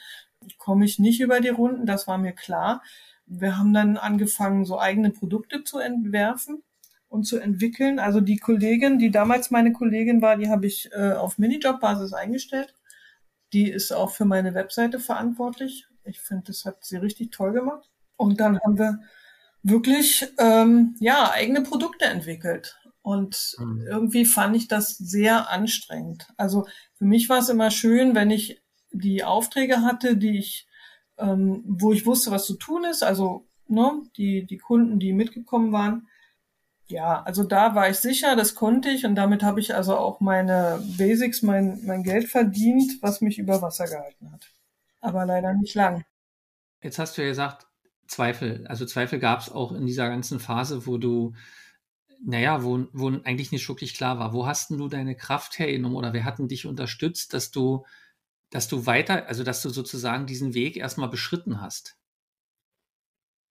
[0.58, 1.86] komme ich nicht über die Runden.
[1.86, 2.82] Das war mir klar.
[3.26, 6.62] Wir haben dann angefangen, so eigene Produkte zu entwerfen
[7.08, 7.98] und zu entwickeln.
[7.98, 12.74] Also die Kollegin, die damals meine Kollegin war, die habe ich äh, auf Minijob-Basis eingestellt.
[13.52, 17.88] Die ist auch für meine Webseite verantwortlich ich finde, das hat sie richtig toll gemacht.
[18.16, 19.00] Und dann haben wir
[19.62, 22.78] wirklich ähm, ja eigene Produkte entwickelt.
[23.02, 23.86] Und mhm.
[23.86, 26.28] irgendwie fand ich das sehr anstrengend.
[26.36, 30.66] Also für mich war es immer schön, wenn ich die Aufträge hatte, die ich,
[31.18, 33.02] ähm, wo ich wusste, was zu tun ist.
[33.02, 36.08] Also ne, die die Kunden, die mitgekommen waren.
[36.88, 40.20] Ja, also da war ich sicher, das konnte ich und damit habe ich also auch
[40.20, 44.52] meine Basics, mein, mein Geld verdient, was mich über Wasser gehalten hat
[45.06, 46.04] aber leider nicht lang.
[46.82, 47.66] Jetzt hast du ja gesagt,
[48.08, 48.66] Zweifel.
[48.66, 51.34] Also Zweifel gab es auch in dieser ganzen Phase, wo du,
[52.24, 54.32] naja, wo, wo eigentlich nicht wirklich klar war.
[54.32, 57.84] Wo hast denn du deine Kraft hergenommen oder wer hat denn dich unterstützt, dass du,
[58.50, 61.96] dass du weiter, also dass du sozusagen diesen Weg erstmal beschritten hast?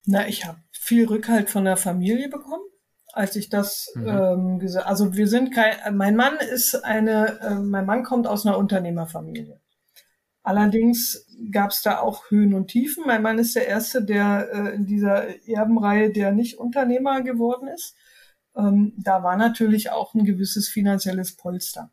[0.06, 2.64] Na, ich habe viel Rückhalt von der Familie bekommen,
[3.12, 4.08] als ich das mhm.
[4.08, 4.88] ähm, gesagt.
[4.88, 5.98] Also wir sind kein.
[5.98, 7.40] Mein Mann ist eine.
[7.42, 9.60] Äh, mein Mann kommt aus einer Unternehmerfamilie.
[10.44, 13.04] Allerdings gab es da auch Höhen und Tiefen.
[13.08, 17.96] Mein Mann ist der Erste, der äh, in dieser Erbenreihe, der nicht Unternehmer geworden ist.
[18.56, 21.92] Ähm, da war natürlich auch ein gewisses finanzielles Polster.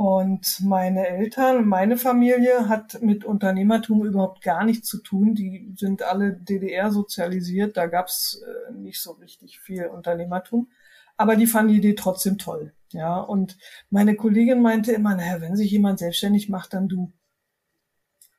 [0.00, 5.34] Und meine Eltern, meine Familie hat mit Unternehmertum überhaupt gar nichts zu tun.
[5.34, 7.76] Die sind alle DDR sozialisiert.
[7.76, 10.70] Da gab es äh, nicht so richtig viel Unternehmertum.
[11.18, 12.72] Aber die fanden die Idee trotzdem toll.
[12.92, 13.58] Ja, und
[13.90, 17.12] meine Kollegin meinte immer, naja, wenn sich jemand selbstständig macht, dann du.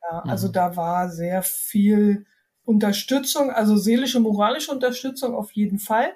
[0.10, 0.54] Ja, also mhm.
[0.54, 2.26] da war sehr viel
[2.64, 6.12] Unterstützung, also seelische, moralische Unterstützung auf jeden Fall.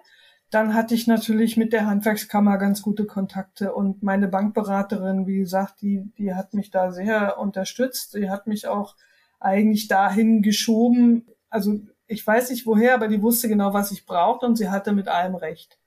[0.51, 5.81] Dann hatte ich natürlich mit der Handwerkskammer ganz gute Kontakte und meine Bankberaterin, wie gesagt,
[5.81, 8.13] die, die hat mich da sehr unterstützt.
[8.15, 8.95] Die hat mich auch
[9.39, 11.27] eigentlich dahin geschoben.
[11.49, 14.93] Also ich weiß nicht woher, aber die wusste genau, was ich brauchte und sie hatte
[14.93, 15.77] mit allem recht.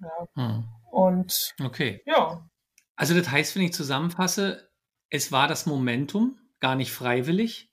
[0.00, 0.28] Ja.
[0.34, 0.64] Hm.
[0.90, 2.02] Und okay.
[2.06, 2.48] Ja.
[2.96, 4.68] Also das heißt, wenn ich zusammenfasse,
[5.10, 7.70] es war das Momentum, gar nicht freiwillig.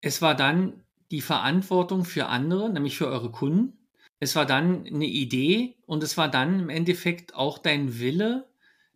[0.00, 3.78] Es war dann die Verantwortung für andere, nämlich für eure Kunden.
[4.22, 8.46] Es war dann eine Idee und es war dann im Endeffekt auch dein Wille,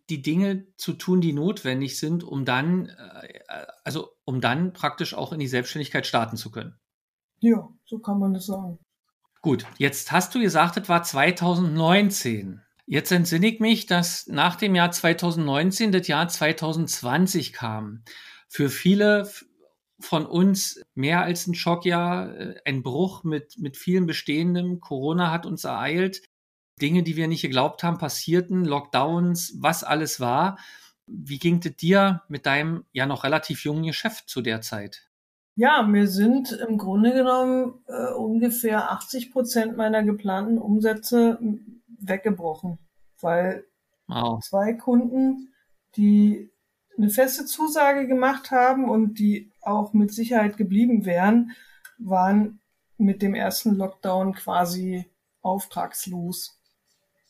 [0.09, 3.41] die Dinge zu tun, die notwendig sind, um dann, äh,
[3.83, 6.79] also um dann praktisch auch in die Selbstständigkeit starten zu können.
[7.41, 8.79] Ja, so kann man das sagen.
[9.41, 12.61] Gut, jetzt hast du gesagt, es war 2019.
[12.85, 18.03] Jetzt entsinne ich mich, dass nach dem Jahr 2019 das Jahr 2020 kam
[18.47, 19.29] für viele
[19.99, 24.79] von uns mehr als ein Schockjahr, äh, ein Bruch mit, mit vielen Bestehendem.
[24.79, 26.21] Corona hat uns ereilt.
[26.81, 30.59] Dinge, die wir nicht geglaubt haben, passierten, Lockdowns, was alles war.
[31.07, 35.07] Wie ging es dir mit deinem ja noch relativ jungen Geschäft zu der Zeit?
[35.55, 41.39] Ja, mir sind im Grunde genommen äh, ungefähr 80 Prozent meiner geplanten Umsätze
[41.99, 42.77] weggebrochen,
[43.19, 43.65] weil
[44.05, 44.39] wow.
[44.43, 45.51] zwei Kunden,
[45.95, 46.51] die
[46.97, 51.51] eine feste Zusage gemacht haben und die auch mit Sicherheit geblieben wären,
[51.97, 52.59] waren
[52.97, 55.05] mit dem ersten Lockdown quasi
[55.41, 56.59] auftragslos.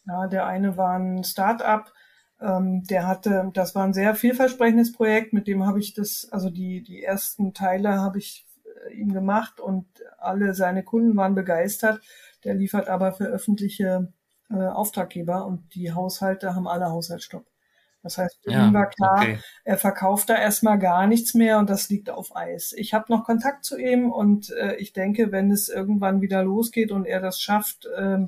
[0.05, 1.91] Ja, der eine war ein Start-up,
[2.39, 6.49] ähm, der hatte, das war ein sehr vielversprechendes Projekt, mit dem habe ich das, also
[6.49, 8.47] die, die ersten Teile habe ich
[8.85, 9.85] äh, ihm gemacht und
[10.17, 12.01] alle seine Kunden waren begeistert.
[12.43, 14.13] Der liefert aber für öffentliche
[14.49, 17.45] äh, Auftraggeber und die Haushalte haben alle Haushaltsstopp.
[18.03, 19.39] Das heißt, für ja, ihn war klar, okay.
[19.65, 22.73] er verkauft da erstmal gar nichts mehr und das liegt auf Eis.
[22.73, 26.91] Ich habe noch Kontakt zu ihm und äh, ich denke, wenn es irgendwann wieder losgeht
[26.91, 28.19] und er das schafft, äh,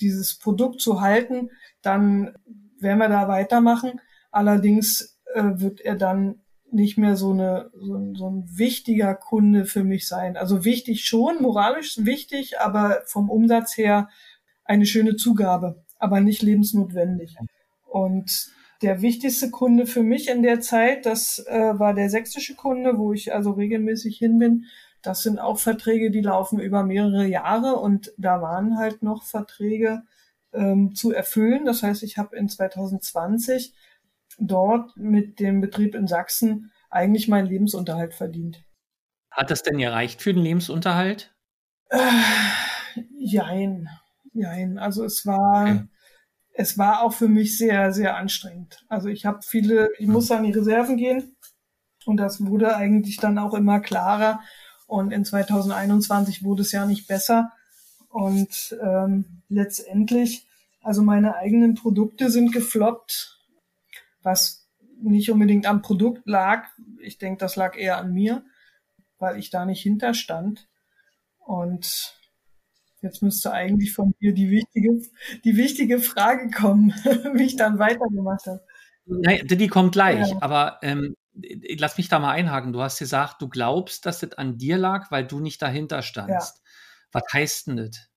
[0.00, 1.50] dieses Produkt zu halten,
[1.82, 2.36] dann
[2.78, 4.00] werden wir da weitermachen.
[4.30, 9.84] Allerdings äh, wird er dann nicht mehr so, eine, so, so ein wichtiger Kunde für
[9.84, 10.36] mich sein.
[10.36, 14.08] Also wichtig schon, moralisch wichtig, aber vom Umsatz her
[14.64, 17.36] eine schöne Zugabe, aber nicht lebensnotwendig.
[17.86, 18.50] Und
[18.82, 23.12] der wichtigste Kunde für mich in der Zeit, das äh, war der sächsische Kunde, wo
[23.12, 24.66] ich also regelmäßig hin bin.
[25.02, 30.02] Das sind auch Verträge, die laufen über mehrere Jahre und da waren halt noch Verträge
[30.52, 31.64] ähm, zu erfüllen.
[31.64, 33.72] Das heißt, ich habe in 2020
[34.38, 38.62] dort mit dem Betrieb in Sachsen eigentlich meinen Lebensunterhalt verdient.
[39.30, 41.34] Hat das denn gereicht für den Lebensunterhalt?
[41.88, 41.98] Äh,
[43.18, 43.88] jein,
[44.32, 44.78] jein.
[44.78, 45.88] Also es war, okay
[46.58, 48.84] es war auch für mich sehr, sehr anstrengend.
[48.88, 51.36] Also ich habe viele, ich musste an die Reserven gehen
[52.06, 54.40] und das wurde eigentlich dann auch immer klarer.
[54.86, 57.52] Und in 2021 wurde es ja nicht besser.
[58.08, 60.46] Und ähm, letztendlich,
[60.82, 63.38] also meine eigenen Produkte sind gefloppt,
[64.22, 64.66] was
[65.02, 66.68] nicht unbedingt am Produkt lag.
[67.00, 68.44] Ich denke, das lag eher an mir,
[69.18, 70.68] weil ich da nicht hinterstand.
[71.38, 72.15] Und
[73.02, 75.00] Jetzt müsste eigentlich von dir die wichtige,
[75.44, 76.90] die wichtige Frage kommen,
[77.34, 78.64] wie ich dann weitergemacht habe.
[79.06, 80.38] Nein, die kommt gleich, ja.
[80.40, 81.14] aber ähm,
[81.78, 82.72] lass mich da mal einhaken.
[82.72, 86.56] Du hast gesagt, du glaubst, dass das an dir lag, weil du nicht dahinter standst.
[86.56, 86.62] Ja.
[87.12, 88.08] Was heißt denn das?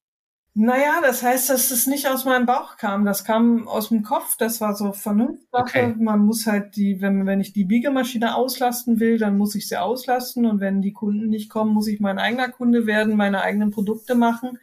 [0.55, 3.05] Naja, das heißt, dass es nicht aus meinem Bauch kam.
[3.05, 4.35] Das kam aus dem Kopf.
[4.37, 5.61] Das war so Vernunftsache.
[5.61, 5.95] Okay.
[5.97, 9.77] Man muss halt die, wenn, wenn ich die Biegemaschine auslasten will, dann muss ich sie
[9.77, 10.45] auslasten.
[10.45, 14.15] Und wenn die Kunden nicht kommen, muss ich mein eigener Kunde werden, meine eigenen Produkte
[14.15, 14.57] machen.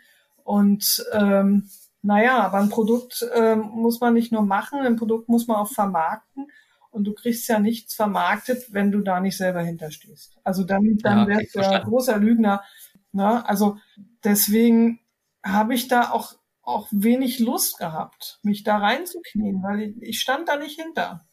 [0.46, 1.68] Und ähm,
[2.02, 5.72] naja, aber ein Produkt ähm, muss man nicht nur machen, ein Produkt muss man auch
[5.72, 6.46] vermarkten.
[6.90, 10.38] Und du kriegst ja nichts vermarktet, wenn du da nicht selber hinterstehst.
[10.44, 12.62] Also dann, dann ja, wärst du ja großer Lügner.
[13.10, 13.46] Ne?
[13.46, 13.78] Also
[14.22, 15.00] deswegen
[15.44, 20.48] habe ich da auch, auch wenig Lust gehabt, mich da reinzuknien, weil ich, ich stand
[20.48, 21.26] da nicht hinter.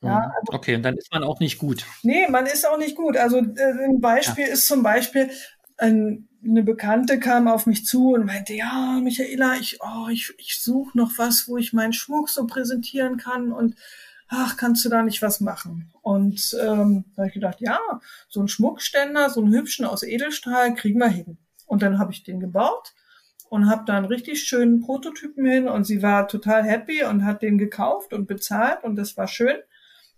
[0.00, 0.32] Ja, mhm.
[0.38, 1.84] also, okay, und dann ist man auch nicht gut.
[2.04, 3.16] Nee, man ist auch nicht gut.
[3.16, 4.52] Also äh, ein Beispiel ja.
[4.52, 5.28] ist zum Beispiel,
[5.78, 10.60] ein, eine Bekannte kam auf mich zu und meinte, ja, Michaela, ich, oh, ich, ich
[10.60, 13.74] suche noch was, wo ich meinen Schmuck so präsentieren kann und
[14.28, 15.90] ach, kannst du da nicht was machen?
[16.02, 17.78] Und ähm, da habe ich gedacht, ja,
[18.28, 21.38] so ein Schmuckständer, so einen hübschen aus Edelstahl kriegen wir hin.
[21.66, 22.94] Und dann habe ich den gebaut
[23.48, 27.42] und habe da einen richtig schönen Prototypen hin und sie war total happy und hat
[27.42, 29.56] den gekauft und bezahlt und das war schön.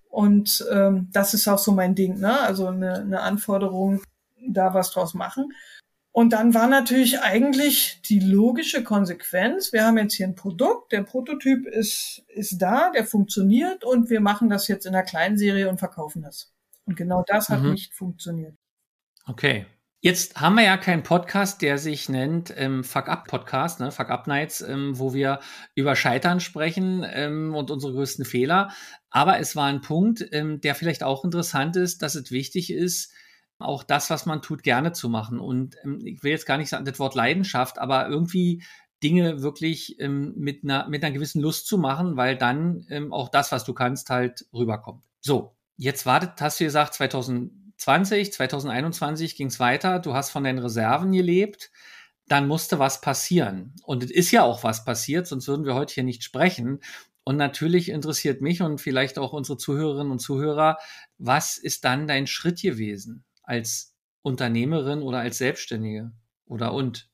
[0.09, 2.41] Und ähm, das ist auch so mein Ding, ne?
[2.41, 4.03] Also eine, eine Anforderung,
[4.49, 5.53] da was draus machen.
[6.13, 11.03] Und dann war natürlich eigentlich die logische Konsequenz, wir haben jetzt hier ein Produkt, der
[11.03, 15.69] Prototyp ist, ist da, der funktioniert und wir machen das jetzt in einer kleinen Serie
[15.69, 16.53] und verkaufen das.
[16.85, 17.73] Und genau das hat mhm.
[17.73, 18.57] nicht funktioniert.
[19.27, 19.67] Okay.
[20.03, 23.93] Jetzt haben wir ja keinen Podcast, der sich nennt ähm, Fuck Up Podcast, ne?
[23.93, 25.41] Fuck Up Nights, ähm, wo wir
[25.75, 28.71] über Scheitern sprechen ähm, und unsere größten Fehler.
[29.11, 33.13] Aber es war ein Punkt, ähm, der vielleicht auch interessant ist, dass es wichtig ist,
[33.61, 35.39] auch das, was man tut, gerne zu machen.
[35.39, 38.63] Und ähm, ich will jetzt gar nicht sagen, das Wort Leidenschaft, aber irgendwie
[39.03, 43.29] Dinge wirklich ähm, mit, einer, mit einer gewissen Lust zu machen, weil dann ähm, auch
[43.29, 45.03] das, was du kannst, halt rüberkommt.
[45.21, 50.59] So, jetzt wartet, hast du gesagt, 2020, 2021 ging es weiter, du hast von deinen
[50.59, 51.71] Reserven gelebt,
[52.29, 53.75] dann musste was passieren.
[53.83, 56.81] Und es ist ja auch was passiert, sonst würden wir heute hier nicht sprechen.
[57.25, 60.79] Und natürlich interessiert mich und vielleicht auch unsere Zuhörerinnen und Zuhörer,
[61.19, 63.25] was ist dann dein Schritt gewesen?
[63.51, 66.13] Als Unternehmerin oder als Selbstständige?
[66.47, 67.11] Oder und?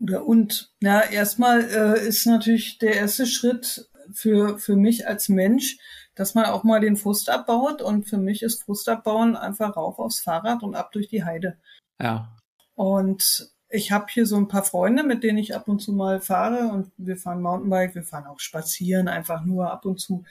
[0.00, 0.72] Oder und.
[0.80, 5.78] Na, erstmal äh, ist natürlich der erste Schritt für, für mich als Mensch,
[6.14, 7.80] dass man auch mal den Frust abbaut.
[7.80, 11.58] Und für mich ist Frust abbauen einfach rauf aufs Fahrrad und ab durch die Heide.
[12.00, 12.36] Ja.
[12.74, 16.20] Und ich habe hier so ein paar Freunde, mit denen ich ab und zu mal
[16.20, 20.24] fahre und wir fahren Mountainbike, wir fahren auch spazieren, einfach nur ab und zu.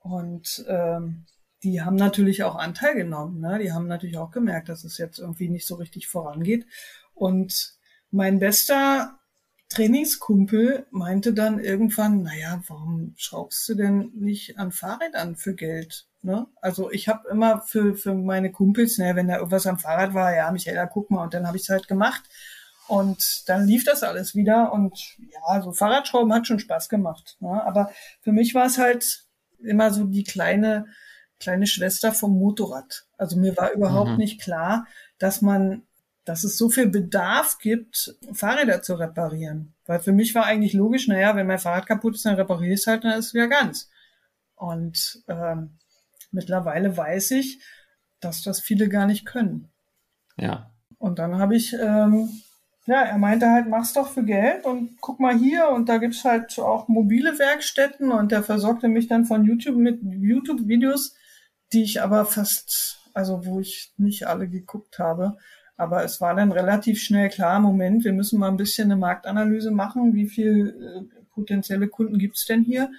[0.00, 1.24] Und ähm,
[1.64, 3.40] die haben natürlich auch Anteil genommen.
[3.40, 3.58] Ne?
[3.58, 6.66] Die haben natürlich auch gemerkt, dass es jetzt irgendwie nicht so richtig vorangeht.
[7.14, 7.74] Und
[8.10, 9.18] mein bester
[9.70, 16.06] Trainingskumpel meinte dann irgendwann, naja, warum schraubst du denn nicht an Fahrrad an für Geld?
[16.22, 16.46] Ne?
[16.60, 20.34] Also ich habe immer für, für meine Kumpels, naja, wenn da irgendwas am Fahrrad war,
[20.34, 22.22] ja, Michaela, guck mal, und dann habe ich es halt gemacht.
[22.86, 27.38] Und dann lief das alles wieder und ja, so Fahrradschrauben hat schon Spaß gemacht.
[27.40, 27.64] Ne?
[27.64, 29.24] Aber für mich war es halt
[29.62, 30.86] immer so die kleine
[31.40, 33.06] kleine Schwester vom Motorrad.
[33.18, 34.16] Also mir war überhaupt mhm.
[34.16, 34.86] nicht klar,
[35.18, 35.82] dass man
[36.24, 39.74] dass es so viel Bedarf gibt, Fahrräder zu reparieren.
[39.84, 42.80] Weil für mich war eigentlich logisch, naja, wenn mein Fahrrad kaputt ist, dann repariere ich
[42.80, 43.90] es halt, dann ist es wieder ganz.
[44.54, 45.78] Und ähm,
[46.30, 47.60] mittlerweile weiß ich,
[48.20, 49.70] dass das viele gar nicht können.
[50.38, 50.70] Ja.
[50.98, 52.30] Und dann habe ich, ähm,
[52.86, 56.24] ja, er meinte halt, mach's doch für Geld und guck mal hier und da gibt's
[56.24, 61.14] halt auch mobile Werkstätten und der versorgte mich dann von YouTube mit YouTube-Videos,
[61.72, 65.38] die ich aber fast, also wo ich nicht alle geguckt habe.
[65.76, 69.70] Aber es war dann relativ schnell klar, Moment, wir müssen mal ein bisschen eine Marktanalyse
[69.70, 72.90] machen, wie viel äh, potenzielle Kunden gibt's denn hier?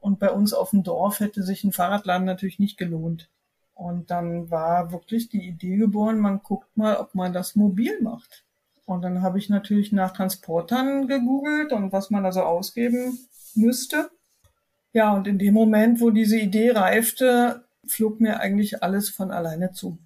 [0.00, 3.30] Und bei uns auf dem Dorf hätte sich ein Fahrradladen natürlich nicht gelohnt.
[3.74, 8.44] Und dann war wirklich die Idee geboren, man guckt mal, ob man das mobil macht.
[8.88, 13.18] Und dann habe ich natürlich nach Transportern gegoogelt und was man also ausgeben
[13.54, 14.08] müsste.
[14.94, 19.72] Ja, und in dem Moment, wo diese Idee reifte, flog mir eigentlich alles von alleine
[19.72, 19.98] zu.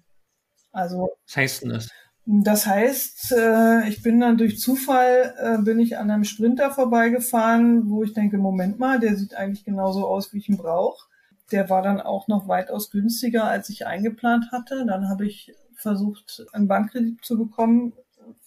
[0.73, 1.11] Also.
[1.25, 1.89] Was heißt denn das?
[2.25, 7.89] Das heißt, äh, ich bin dann durch Zufall, äh, bin ich an einem Sprinter vorbeigefahren,
[7.89, 11.07] wo ich denke, Moment mal, der sieht eigentlich genauso aus, wie ich ihn brauche.
[11.53, 14.85] Der war dann auch noch weitaus günstiger, als ich eingeplant hatte.
[14.85, 17.93] Dann habe ich versucht, einen Bankkredit zu bekommen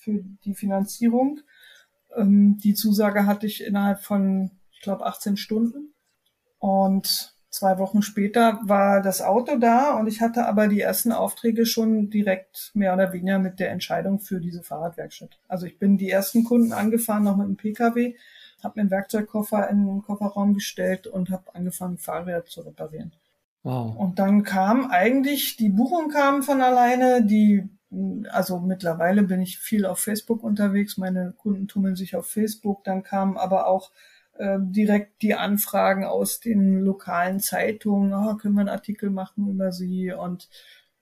[0.07, 1.41] für die Finanzierung.
[2.17, 5.93] Ähm, die Zusage hatte ich innerhalb von, ich glaube, 18 Stunden.
[6.59, 11.65] Und Zwei Wochen später war das Auto da und ich hatte aber die ersten Aufträge
[11.65, 15.39] schon direkt mehr oder weniger mit der Entscheidung für diese Fahrradwerkstatt.
[15.49, 18.15] Also ich bin die ersten Kunden angefahren, noch mit dem Pkw,
[18.63, 23.13] habe mir einen Werkzeugkoffer in den Kofferraum gestellt und habe angefangen, Fahrräder zu reparieren.
[23.63, 23.97] Wow.
[23.97, 27.71] Und dann kam eigentlich, die Buchung kam von alleine, die
[28.31, 33.03] also mittlerweile bin ich viel auf Facebook unterwegs, meine Kunden tummeln sich auf Facebook, dann
[33.03, 33.93] kam aber auch
[34.39, 39.73] äh, direkt die Anfragen aus den lokalen Zeitungen, oh, können wir einen Artikel machen über
[39.73, 40.49] sie und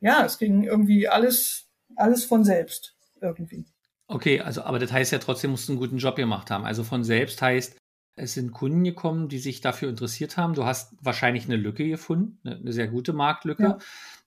[0.00, 3.64] ja, es ging irgendwie alles, alles von selbst irgendwie.
[4.06, 6.64] Okay, also aber das heißt ja trotzdem musst du einen guten Job gemacht haben.
[6.66, 7.78] Also von selbst heißt,
[8.16, 10.54] es sind Kunden gekommen, die sich dafür interessiert haben.
[10.54, 13.62] Du hast wahrscheinlich eine Lücke gefunden, eine sehr gute Marktlücke.
[13.62, 13.78] Ja.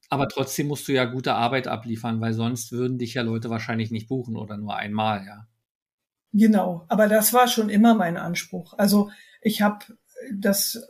[0.10, 3.92] Aber trotzdem musst du ja gute Arbeit abliefern, weil sonst würden dich ja Leute wahrscheinlich
[3.92, 5.48] nicht buchen oder nur einmal, ja.
[6.34, 8.74] Genau, aber das war schon immer mein Anspruch.
[8.78, 9.10] Also
[9.42, 9.86] ich habe
[10.34, 10.88] das,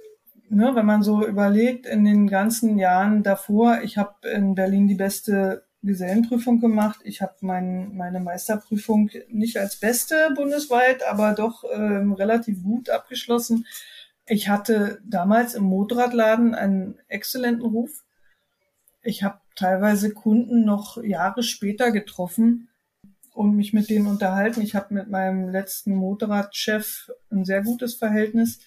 [0.49, 4.95] ne, wenn man so überlegt, in den ganzen Jahren davor, ich habe in Berlin die
[4.95, 6.99] beste Gesellenprüfung gemacht.
[7.03, 13.65] Ich habe mein, meine Meisterprüfung nicht als beste bundesweit, aber doch ähm, relativ gut abgeschlossen.
[14.25, 18.03] Ich hatte damals im Motorradladen einen exzellenten Ruf.
[19.07, 22.69] Ich habe teilweise Kunden noch Jahre später getroffen,
[23.37, 24.61] und mich mit denen unterhalten.
[24.61, 28.59] Ich habe mit meinem letzten Motorradchef ein sehr gutes Verhältnis.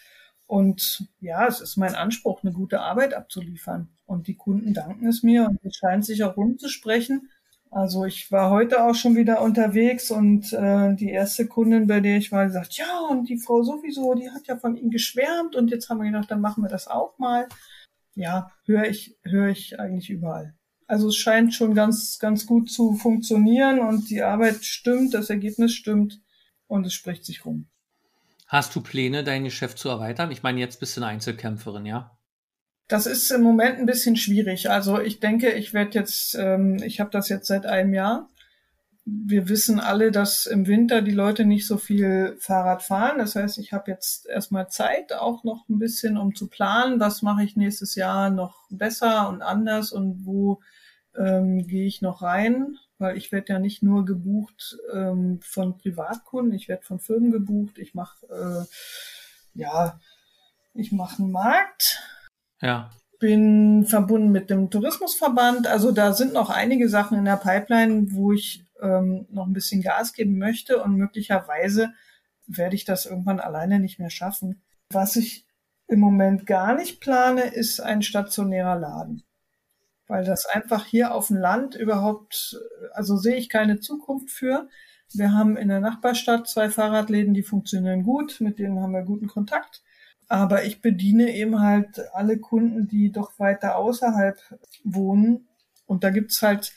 [0.46, 3.88] Und ja, es ist mein Anspruch, eine gute Arbeit abzuliefern.
[4.06, 7.30] Und die Kunden danken es mir und es scheint sich auch rumzusprechen.
[7.72, 12.16] Also ich war heute auch schon wieder unterwegs und äh, die erste Kundin, bei der
[12.16, 15.70] ich war, gesagt, ja, und die Frau sowieso, die hat ja von Ihnen geschwärmt und
[15.70, 17.48] jetzt haben wir gedacht, dann machen wir das auch mal.
[18.14, 20.54] Ja, höre ich, höre ich eigentlich überall.
[20.86, 25.72] Also es scheint schon ganz, ganz gut zu funktionieren und die Arbeit stimmt, das Ergebnis
[25.72, 26.20] stimmt
[26.66, 27.68] und es spricht sich rum.
[28.48, 30.32] Hast du Pläne, dein Geschäft zu erweitern?
[30.32, 32.18] Ich meine, jetzt bist du eine Einzelkämpferin, ja?
[32.88, 34.68] Das ist im Moment ein bisschen schwierig.
[34.68, 38.28] Also ich denke, ich werde jetzt, ähm, ich habe das jetzt seit einem Jahr.
[39.04, 43.18] Wir wissen alle, dass im Winter die Leute nicht so viel Fahrrad fahren.
[43.18, 47.22] Das heißt, ich habe jetzt erstmal Zeit, auch noch ein bisschen, um zu planen, was
[47.22, 50.60] mache ich nächstes Jahr noch besser und anders und wo
[51.16, 56.54] ähm, gehe ich noch rein, weil ich werde ja nicht nur gebucht ähm, von Privatkunden,
[56.54, 58.64] ich werde von Firmen gebucht, ich mache äh,
[59.54, 59.98] ja,
[60.74, 62.00] ich mache einen Markt.
[62.60, 62.90] Ja.
[63.18, 65.66] Bin verbunden mit dem Tourismusverband.
[65.66, 69.82] Also da sind noch einige Sachen in der Pipeline, wo ich ähm, noch ein bisschen
[69.82, 71.92] Gas geben möchte und möglicherweise
[72.46, 74.62] werde ich das irgendwann alleine nicht mehr schaffen.
[74.90, 75.46] Was ich
[75.86, 79.24] im Moment gar nicht plane, ist ein stationärer Laden
[80.10, 82.58] weil das einfach hier auf dem Land überhaupt,
[82.92, 84.68] also sehe ich keine Zukunft für.
[85.14, 89.28] Wir haben in der Nachbarstadt zwei Fahrradläden, die funktionieren gut, mit denen haben wir guten
[89.28, 89.82] Kontakt.
[90.28, 94.36] Aber ich bediene eben halt alle Kunden, die doch weiter außerhalb
[94.82, 95.48] wohnen.
[95.86, 96.72] Und da gibt's halt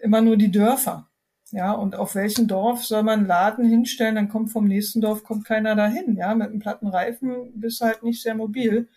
[0.00, 1.09] immer nur die Dörfer.
[1.52, 4.14] Ja, und auf welchem Dorf soll man einen Laden hinstellen?
[4.14, 6.16] Dann kommt vom nächsten Dorf kommt keiner dahin.
[6.16, 8.88] Ja, mit einem platten Reifen bist du halt nicht sehr mobil.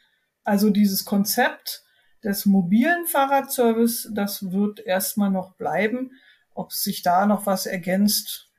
[0.44, 1.84] Also dieses Konzept,
[2.24, 6.12] des mobilen Fahrradservice, das wird erstmal noch bleiben.
[6.54, 8.52] Ob sich da noch was ergänzt,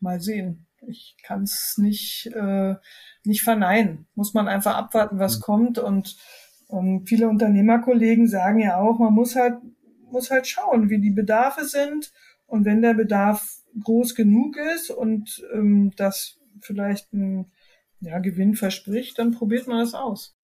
[0.00, 0.66] mal sehen.
[0.86, 2.74] Ich kann es nicht, äh,
[3.24, 4.08] nicht verneinen.
[4.14, 5.42] Muss man einfach abwarten, was mhm.
[5.42, 5.78] kommt.
[5.78, 6.16] Und
[6.70, 9.58] ähm, viele Unternehmerkollegen sagen ja auch, man muss halt,
[10.10, 12.12] muss halt schauen, wie die Bedarfe sind
[12.52, 17.50] Und wenn der Bedarf groß genug ist und ähm, das vielleicht ein
[18.00, 20.36] ja, Gewinn verspricht, dann probiert man das aus.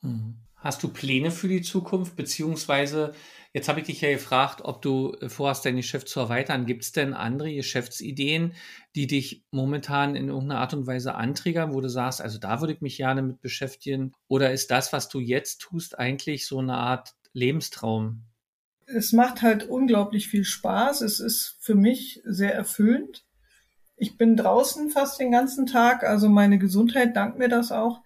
[0.00, 0.36] Mhm.
[0.54, 3.12] Hast du Pläne für die Zukunft, beziehungsweise
[3.52, 6.64] jetzt habe ich dich ja gefragt, ob du vorhast, dein Geschäft zu erweitern.
[6.64, 8.54] Gibt es denn andere Geschäftsideen,
[8.94, 12.74] die dich momentan in irgendeiner Art und Weise anträgern, wo du sagst, also da würde
[12.74, 14.12] ich mich gerne mit beschäftigen?
[14.28, 18.27] Oder ist das, was du jetzt tust, eigentlich so eine Art Lebenstraum?
[18.94, 21.02] Es macht halt unglaublich viel Spaß.
[21.02, 23.24] Es ist für mich sehr erfüllend.
[23.96, 28.00] Ich bin draußen fast den ganzen Tag, also meine Gesundheit dankt mir das auch.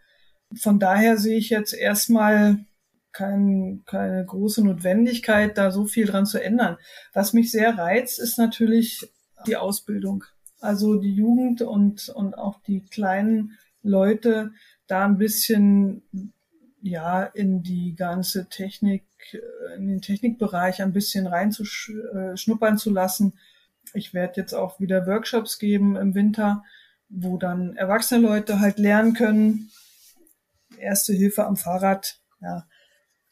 [0.55, 2.65] Von daher sehe ich jetzt erstmal
[3.13, 6.79] kein, keine große Notwendigkeit, da so viel dran zu ändern.
[7.13, 9.11] Was mich sehr reizt, ist natürlich
[9.47, 10.25] die Ausbildung.
[10.61, 14.53] Also die Jugend und, und auch die kleinen Leute
[14.87, 16.03] da ein bisschen
[16.83, 19.05] ja in die ganze Technik,
[19.77, 23.39] in den Technikbereich ein bisschen reinzuschnuppern zu lassen.
[23.95, 26.65] Ich werde jetzt auch wieder Workshops geben im Winter,
[27.09, 29.71] wo dann erwachsene Leute halt lernen können,
[30.79, 32.67] Erste Hilfe am Fahrrad, ja.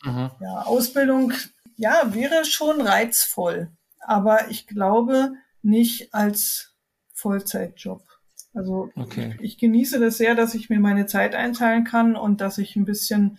[0.04, 0.30] Mhm.
[0.40, 1.32] Ja, Ausbildung,
[1.76, 5.32] ja, wäre schon reizvoll, aber ich glaube
[5.62, 6.74] nicht als
[7.12, 8.06] Vollzeitjob.
[8.52, 9.34] Also okay.
[9.38, 12.76] ich, ich genieße das sehr, dass ich mir meine Zeit einteilen kann und dass ich
[12.76, 13.38] ein bisschen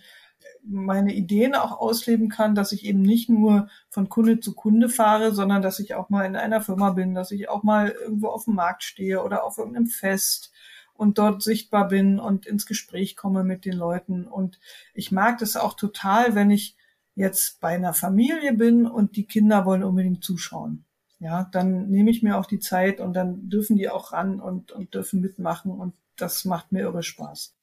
[0.64, 5.32] meine Ideen auch ausleben kann, dass ich eben nicht nur von Kunde zu Kunde fahre,
[5.32, 8.44] sondern dass ich auch mal in einer Firma bin, dass ich auch mal irgendwo auf
[8.44, 10.52] dem Markt stehe oder auf irgendeinem Fest
[10.94, 14.26] und dort sichtbar bin und ins Gespräch komme mit den Leuten.
[14.26, 14.60] Und
[14.94, 16.76] ich mag das auch total, wenn ich
[17.14, 20.84] jetzt bei einer Familie bin und die Kinder wollen unbedingt zuschauen.
[21.22, 24.72] Ja, dann nehme ich mir auch die Zeit und dann dürfen die auch ran und,
[24.72, 27.56] und dürfen mitmachen und das macht mir irre Spaß.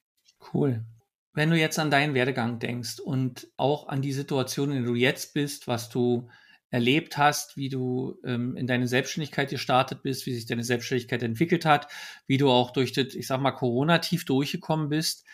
[0.54, 0.86] Cool.
[1.34, 4.96] Wenn du jetzt an deinen Werdegang denkst und auch an die Situation, in der du
[4.96, 6.30] jetzt bist, was du
[6.70, 11.66] erlebt hast, wie du ähm, in deine Selbstständigkeit gestartet bist, wie sich deine Selbstständigkeit entwickelt
[11.66, 11.92] hat,
[12.28, 15.26] wie du auch durch das, ich sag mal, Corona-Tief durchgekommen bist.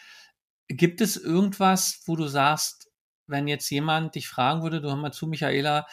[0.68, 2.90] Gibt es irgendwas, wo du sagst,
[3.28, 5.86] wenn jetzt jemand dich fragen würde, du hör mal zu, Michaela,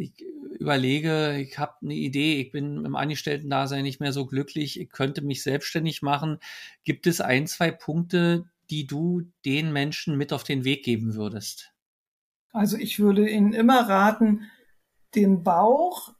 [0.00, 0.24] ich
[0.58, 5.22] überlege, ich habe eine Idee, ich bin im Angestellten-Dasein nicht mehr so glücklich, ich könnte
[5.22, 6.38] mich selbstständig machen.
[6.84, 11.72] Gibt es ein, zwei Punkte, die du den Menschen mit auf den Weg geben würdest?
[12.52, 14.50] Also ich würde ihnen immer raten,
[15.14, 16.14] den Bauch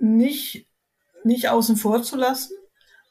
[0.00, 0.66] nicht,
[1.24, 2.54] nicht außen vor zu lassen,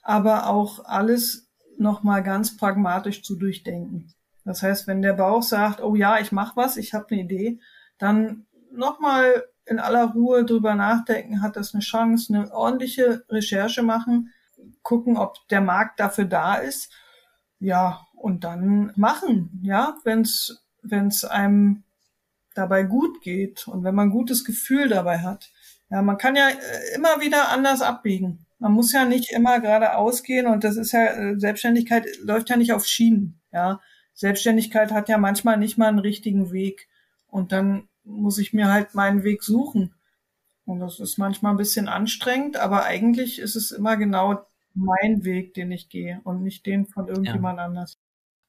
[0.02, 4.14] aber auch alles nochmal ganz pragmatisch zu durchdenken.
[4.44, 7.60] Das heißt, wenn der Bauch sagt, oh ja, ich mache was, ich habe eine Idee,
[7.98, 14.34] dann nochmal in aller Ruhe drüber nachdenken, hat das eine Chance, eine ordentliche Recherche machen,
[14.82, 16.92] gucken, ob der Markt dafür da ist.
[17.60, 21.84] Ja, und dann machen, ja, wenn es wenn es einem
[22.56, 25.52] dabei gut geht und wenn man ein gutes Gefühl dabei hat.
[25.90, 28.46] Ja, man kann ja äh, immer wieder anders abbiegen.
[28.60, 32.58] Man muss ja nicht immer geradeaus gehen und das ist ja, äh, Selbstständigkeit läuft ja
[32.58, 33.40] nicht auf Schienen.
[33.52, 33.80] Ja,
[34.14, 36.88] Selbstständigkeit hat ja manchmal nicht mal einen richtigen Weg
[37.28, 39.94] und dann muss ich mir halt meinen Weg suchen.
[40.66, 45.54] Und das ist manchmal ein bisschen anstrengend, aber eigentlich ist es immer genau mein Weg,
[45.54, 47.66] den ich gehe und nicht den von irgendjemand ja.
[47.66, 47.98] anders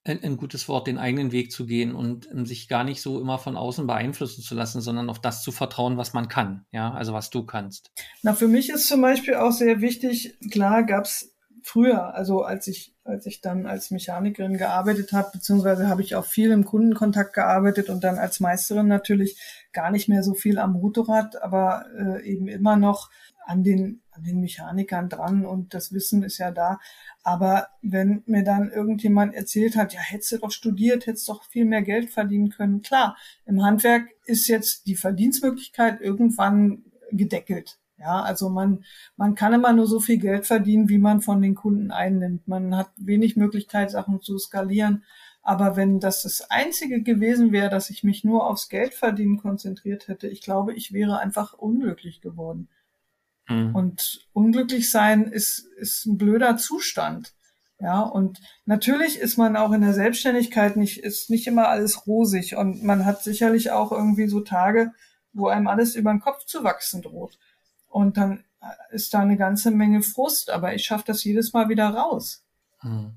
[0.04, 3.20] ein, ein, gutes Wort, den eigenen Weg zu gehen und um, sich gar nicht so
[3.20, 6.92] immer von außen beeinflussen zu lassen, sondern auf das zu vertrauen, was man kann, ja,
[6.92, 7.90] also was du kannst.
[8.22, 12.94] Na, für mich ist zum Beispiel auch sehr wichtig, klar gab's früher, also als ich,
[13.04, 17.88] als ich dann als Mechanikerin gearbeitet habe, beziehungsweise habe ich auch viel im Kundenkontakt gearbeitet
[17.88, 19.38] und dann als Meisterin natürlich
[19.72, 23.10] gar nicht mehr so viel am Motorrad, aber äh, eben immer noch
[23.46, 26.78] an den, an den Mechanikern dran und das Wissen ist ja da.
[27.22, 31.64] Aber wenn mir dann irgendjemand erzählt hat, ja, hättest du doch studiert, hättest doch viel
[31.64, 32.82] mehr Geld verdienen können.
[32.82, 37.78] Klar, im Handwerk ist jetzt die Verdienstmöglichkeit irgendwann gedeckelt.
[38.00, 38.84] Ja, also man,
[39.16, 42.48] man kann immer nur so viel Geld verdienen, wie man von den Kunden einnimmt.
[42.48, 45.04] Man hat wenig Möglichkeit, Sachen zu skalieren.
[45.42, 50.08] Aber wenn das das Einzige gewesen wäre, dass ich mich nur aufs Geld verdienen konzentriert
[50.08, 52.68] hätte, ich glaube, ich wäre einfach unglücklich geworden.
[53.48, 53.74] Mhm.
[53.74, 57.34] Und unglücklich sein ist, ist ein blöder Zustand.
[57.80, 62.56] Ja, und natürlich ist man auch in der Selbstständigkeit nicht, ist nicht immer alles rosig
[62.56, 64.92] und man hat sicherlich auch irgendwie so Tage,
[65.32, 67.38] wo einem alles über den Kopf zu wachsen droht.
[67.90, 68.44] Und dann
[68.90, 72.44] ist da eine ganze Menge Frust, aber ich schaffe das jedes Mal wieder raus.
[72.82, 73.12] Mhm.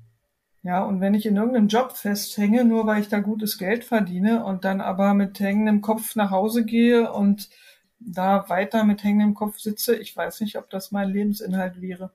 [0.62, 4.44] Ja, und wenn ich in irgendeinem Job festhänge, nur weil ich da gutes Geld verdiene
[4.44, 7.50] und dann aber mit hängendem Kopf nach Hause gehe und
[7.98, 12.12] da weiter mit hängendem Kopf sitze, ich weiß nicht, ob das mein Lebensinhalt wäre.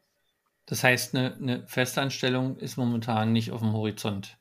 [0.66, 4.38] Das heißt, eine, eine Festanstellung ist momentan nicht auf dem Horizont.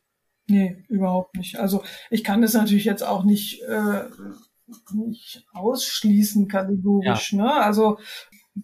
[0.46, 1.58] Nee, überhaupt nicht.
[1.58, 4.04] Also ich kann das natürlich jetzt auch nicht, äh,
[4.92, 7.32] nicht ausschließen kategorisch.
[7.32, 7.42] Ja.
[7.42, 7.54] Ne?
[7.54, 7.98] Also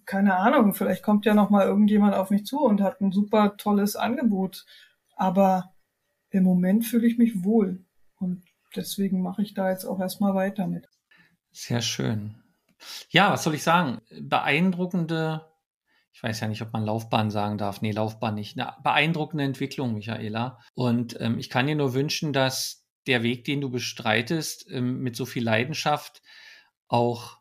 [0.06, 3.56] keine Ahnung, vielleicht kommt ja noch mal irgendjemand auf mich zu und hat ein super
[3.56, 4.64] tolles Angebot.
[5.16, 5.74] Aber
[6.30, 7.84] im Moment fühle ich mich wohl
[8.18, 8.42] und
[8.74, 10.88] deswegen mache ich da jetzt auch erstmal weiter mit.
[11.52, 12.34] Sehr schön.
[13.08, 14.00] Ja, was soll ich sagen?
[14.20, 15.46] Beeindruckende,
[16.12, 17.80] ich weiß ja nicht, ob man Laufbahn sagen darf.
[17.80, 18.58] Nee, Laufbahn nicht.
[18.58, 20.58] Eine beeindruckende Entwicklung, Michaela.
[20.74, 25.16] Und ähm, ich kann dir nur wünschen, dass der Weg, den du bestreitest, ähm, mit
[25.16, 26.22] so viel Leidenschaft
[26.88, 27.38] auch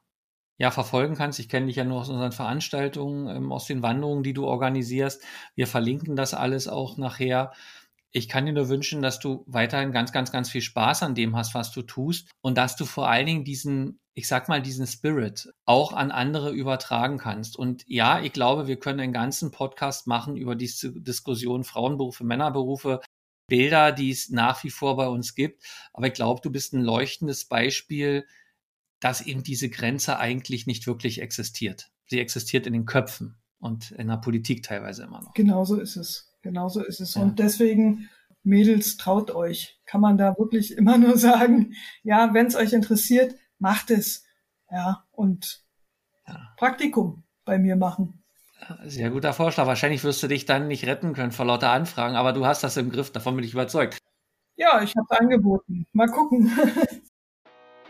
[0.58, 1.40] ja, verfolgen kannst.
[1.40, 5.22] Ich kenne dich ja nur aus unseren Veranstaltungen, ähm, aus den Wanderungen, die du organisierst.
[5.56, 7.52] Wir verlinken das alles auch nachher.
[8.12, 11.36] Ich kann dir nur wünschen, dass du weiterhin ganz, ganz, ganz viel Spaß an dem
[11.36, 14.86] hast, was du tust und dass du vor allen Dingen diesen, ich sag mal, diesen
[14.86, 17.58] Spirit auch an andere übertragen kannst.
[17.58, 23.02] Und ja, ich glaube, wir können einen ganzen Podcast machen über diese Diskussion Frauenberufe, Männerberufe,
[23.48, 25.64] Bilder, die es nach wie vor bei uns gibt.
[25.94, 28.26] Aber ich glaube, du bist ein leuchtendes Beispiel,
[29.00, 31.92] dass eben diese Grenze eigentlich nicht wirklich existiert.
[32.08, 35.34] Sie existiert in den Köpfen und in der Politik teilweise immer noch.
[35.34, 36.32] Genauso ist es.
[36.42, 37.16] Genauso ist es.
[37.16, 37.22] Ja.
[37.22, 38.10] Und deswegen,
[38.44, 39.80] Mädels, traut euch.
[39.86, 41.74] Kann man da wirklich immer nur sagen,
[42.04, 44.26] ja, wenn es euch interessiert, macht es.
[44.72, 45.64] Ja, und
[46.28, 46.54] ja.
[46.58, 48.23] Praktikum bei mir machen.
[48.86, 49.68] Sehr guter Vorschlag.
[49.68, 52.78] Wahrscheinlich wirst du dich dann nicht retten können vor lauter Anfragen, aber du hast das
[52.78, 53.12] im Griff.
[53.12, 53.98] Davon bin ich überzeugt.
[54.56, 55.86] Ja, ich habe es angeboten.
[55.94, 56.52] Mal gucken.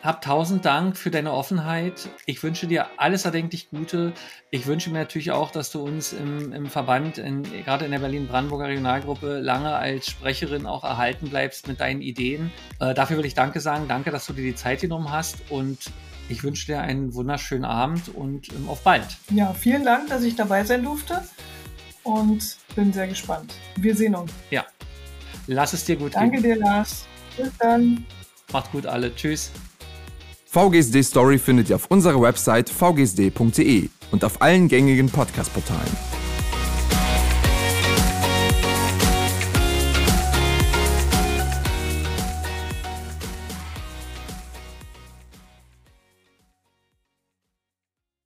[0.03, 2.09] Hab tausend Dank für deine Offenheit.
[2.26, 4.11] Ich wünsche dir alles erdenklich Gute.
[4.51, 7.99] Ich wünsche mir natürlich auch, dass du uns im, im Verband, in, gerade in der
[7.99, 12.51] Berlin-Brandenburger Regionalgruppe, lange als Sprecherin auch erhalten bleibst mit deinen Ideen.
[12.82, 13.88] Äh, dafür will ich Danke sagen.
[13.88, 15.89] Danke, dass du dir die Zeit genommen hast und
[16.30, 19.17] ich wünsche dir einen wunderschönen Abend und ähm, auf bald.
[19.30, 21.24] Ja, vielen Dank, dass ich dabei sein durfte
[22.03, 23.55] und bin sehr gespannt.
[23.78, 24.32] Wir sehen uns.
[24.49, 24.65] Ja.
[25.47, 26.43] Lass es dir gut Danke gehen.
[26.43, 27.05] Danke dir, Lars.
[27.38, 28.05] Bis dann.
[28.51, 29.13] Macht gut alle.
[29.15, 29.51] Tschüss.
[30.45, 36.22] VGSD Story findet ihr auf unserer Website vgsd.de und auf allen gängigen Podcast-Portalen.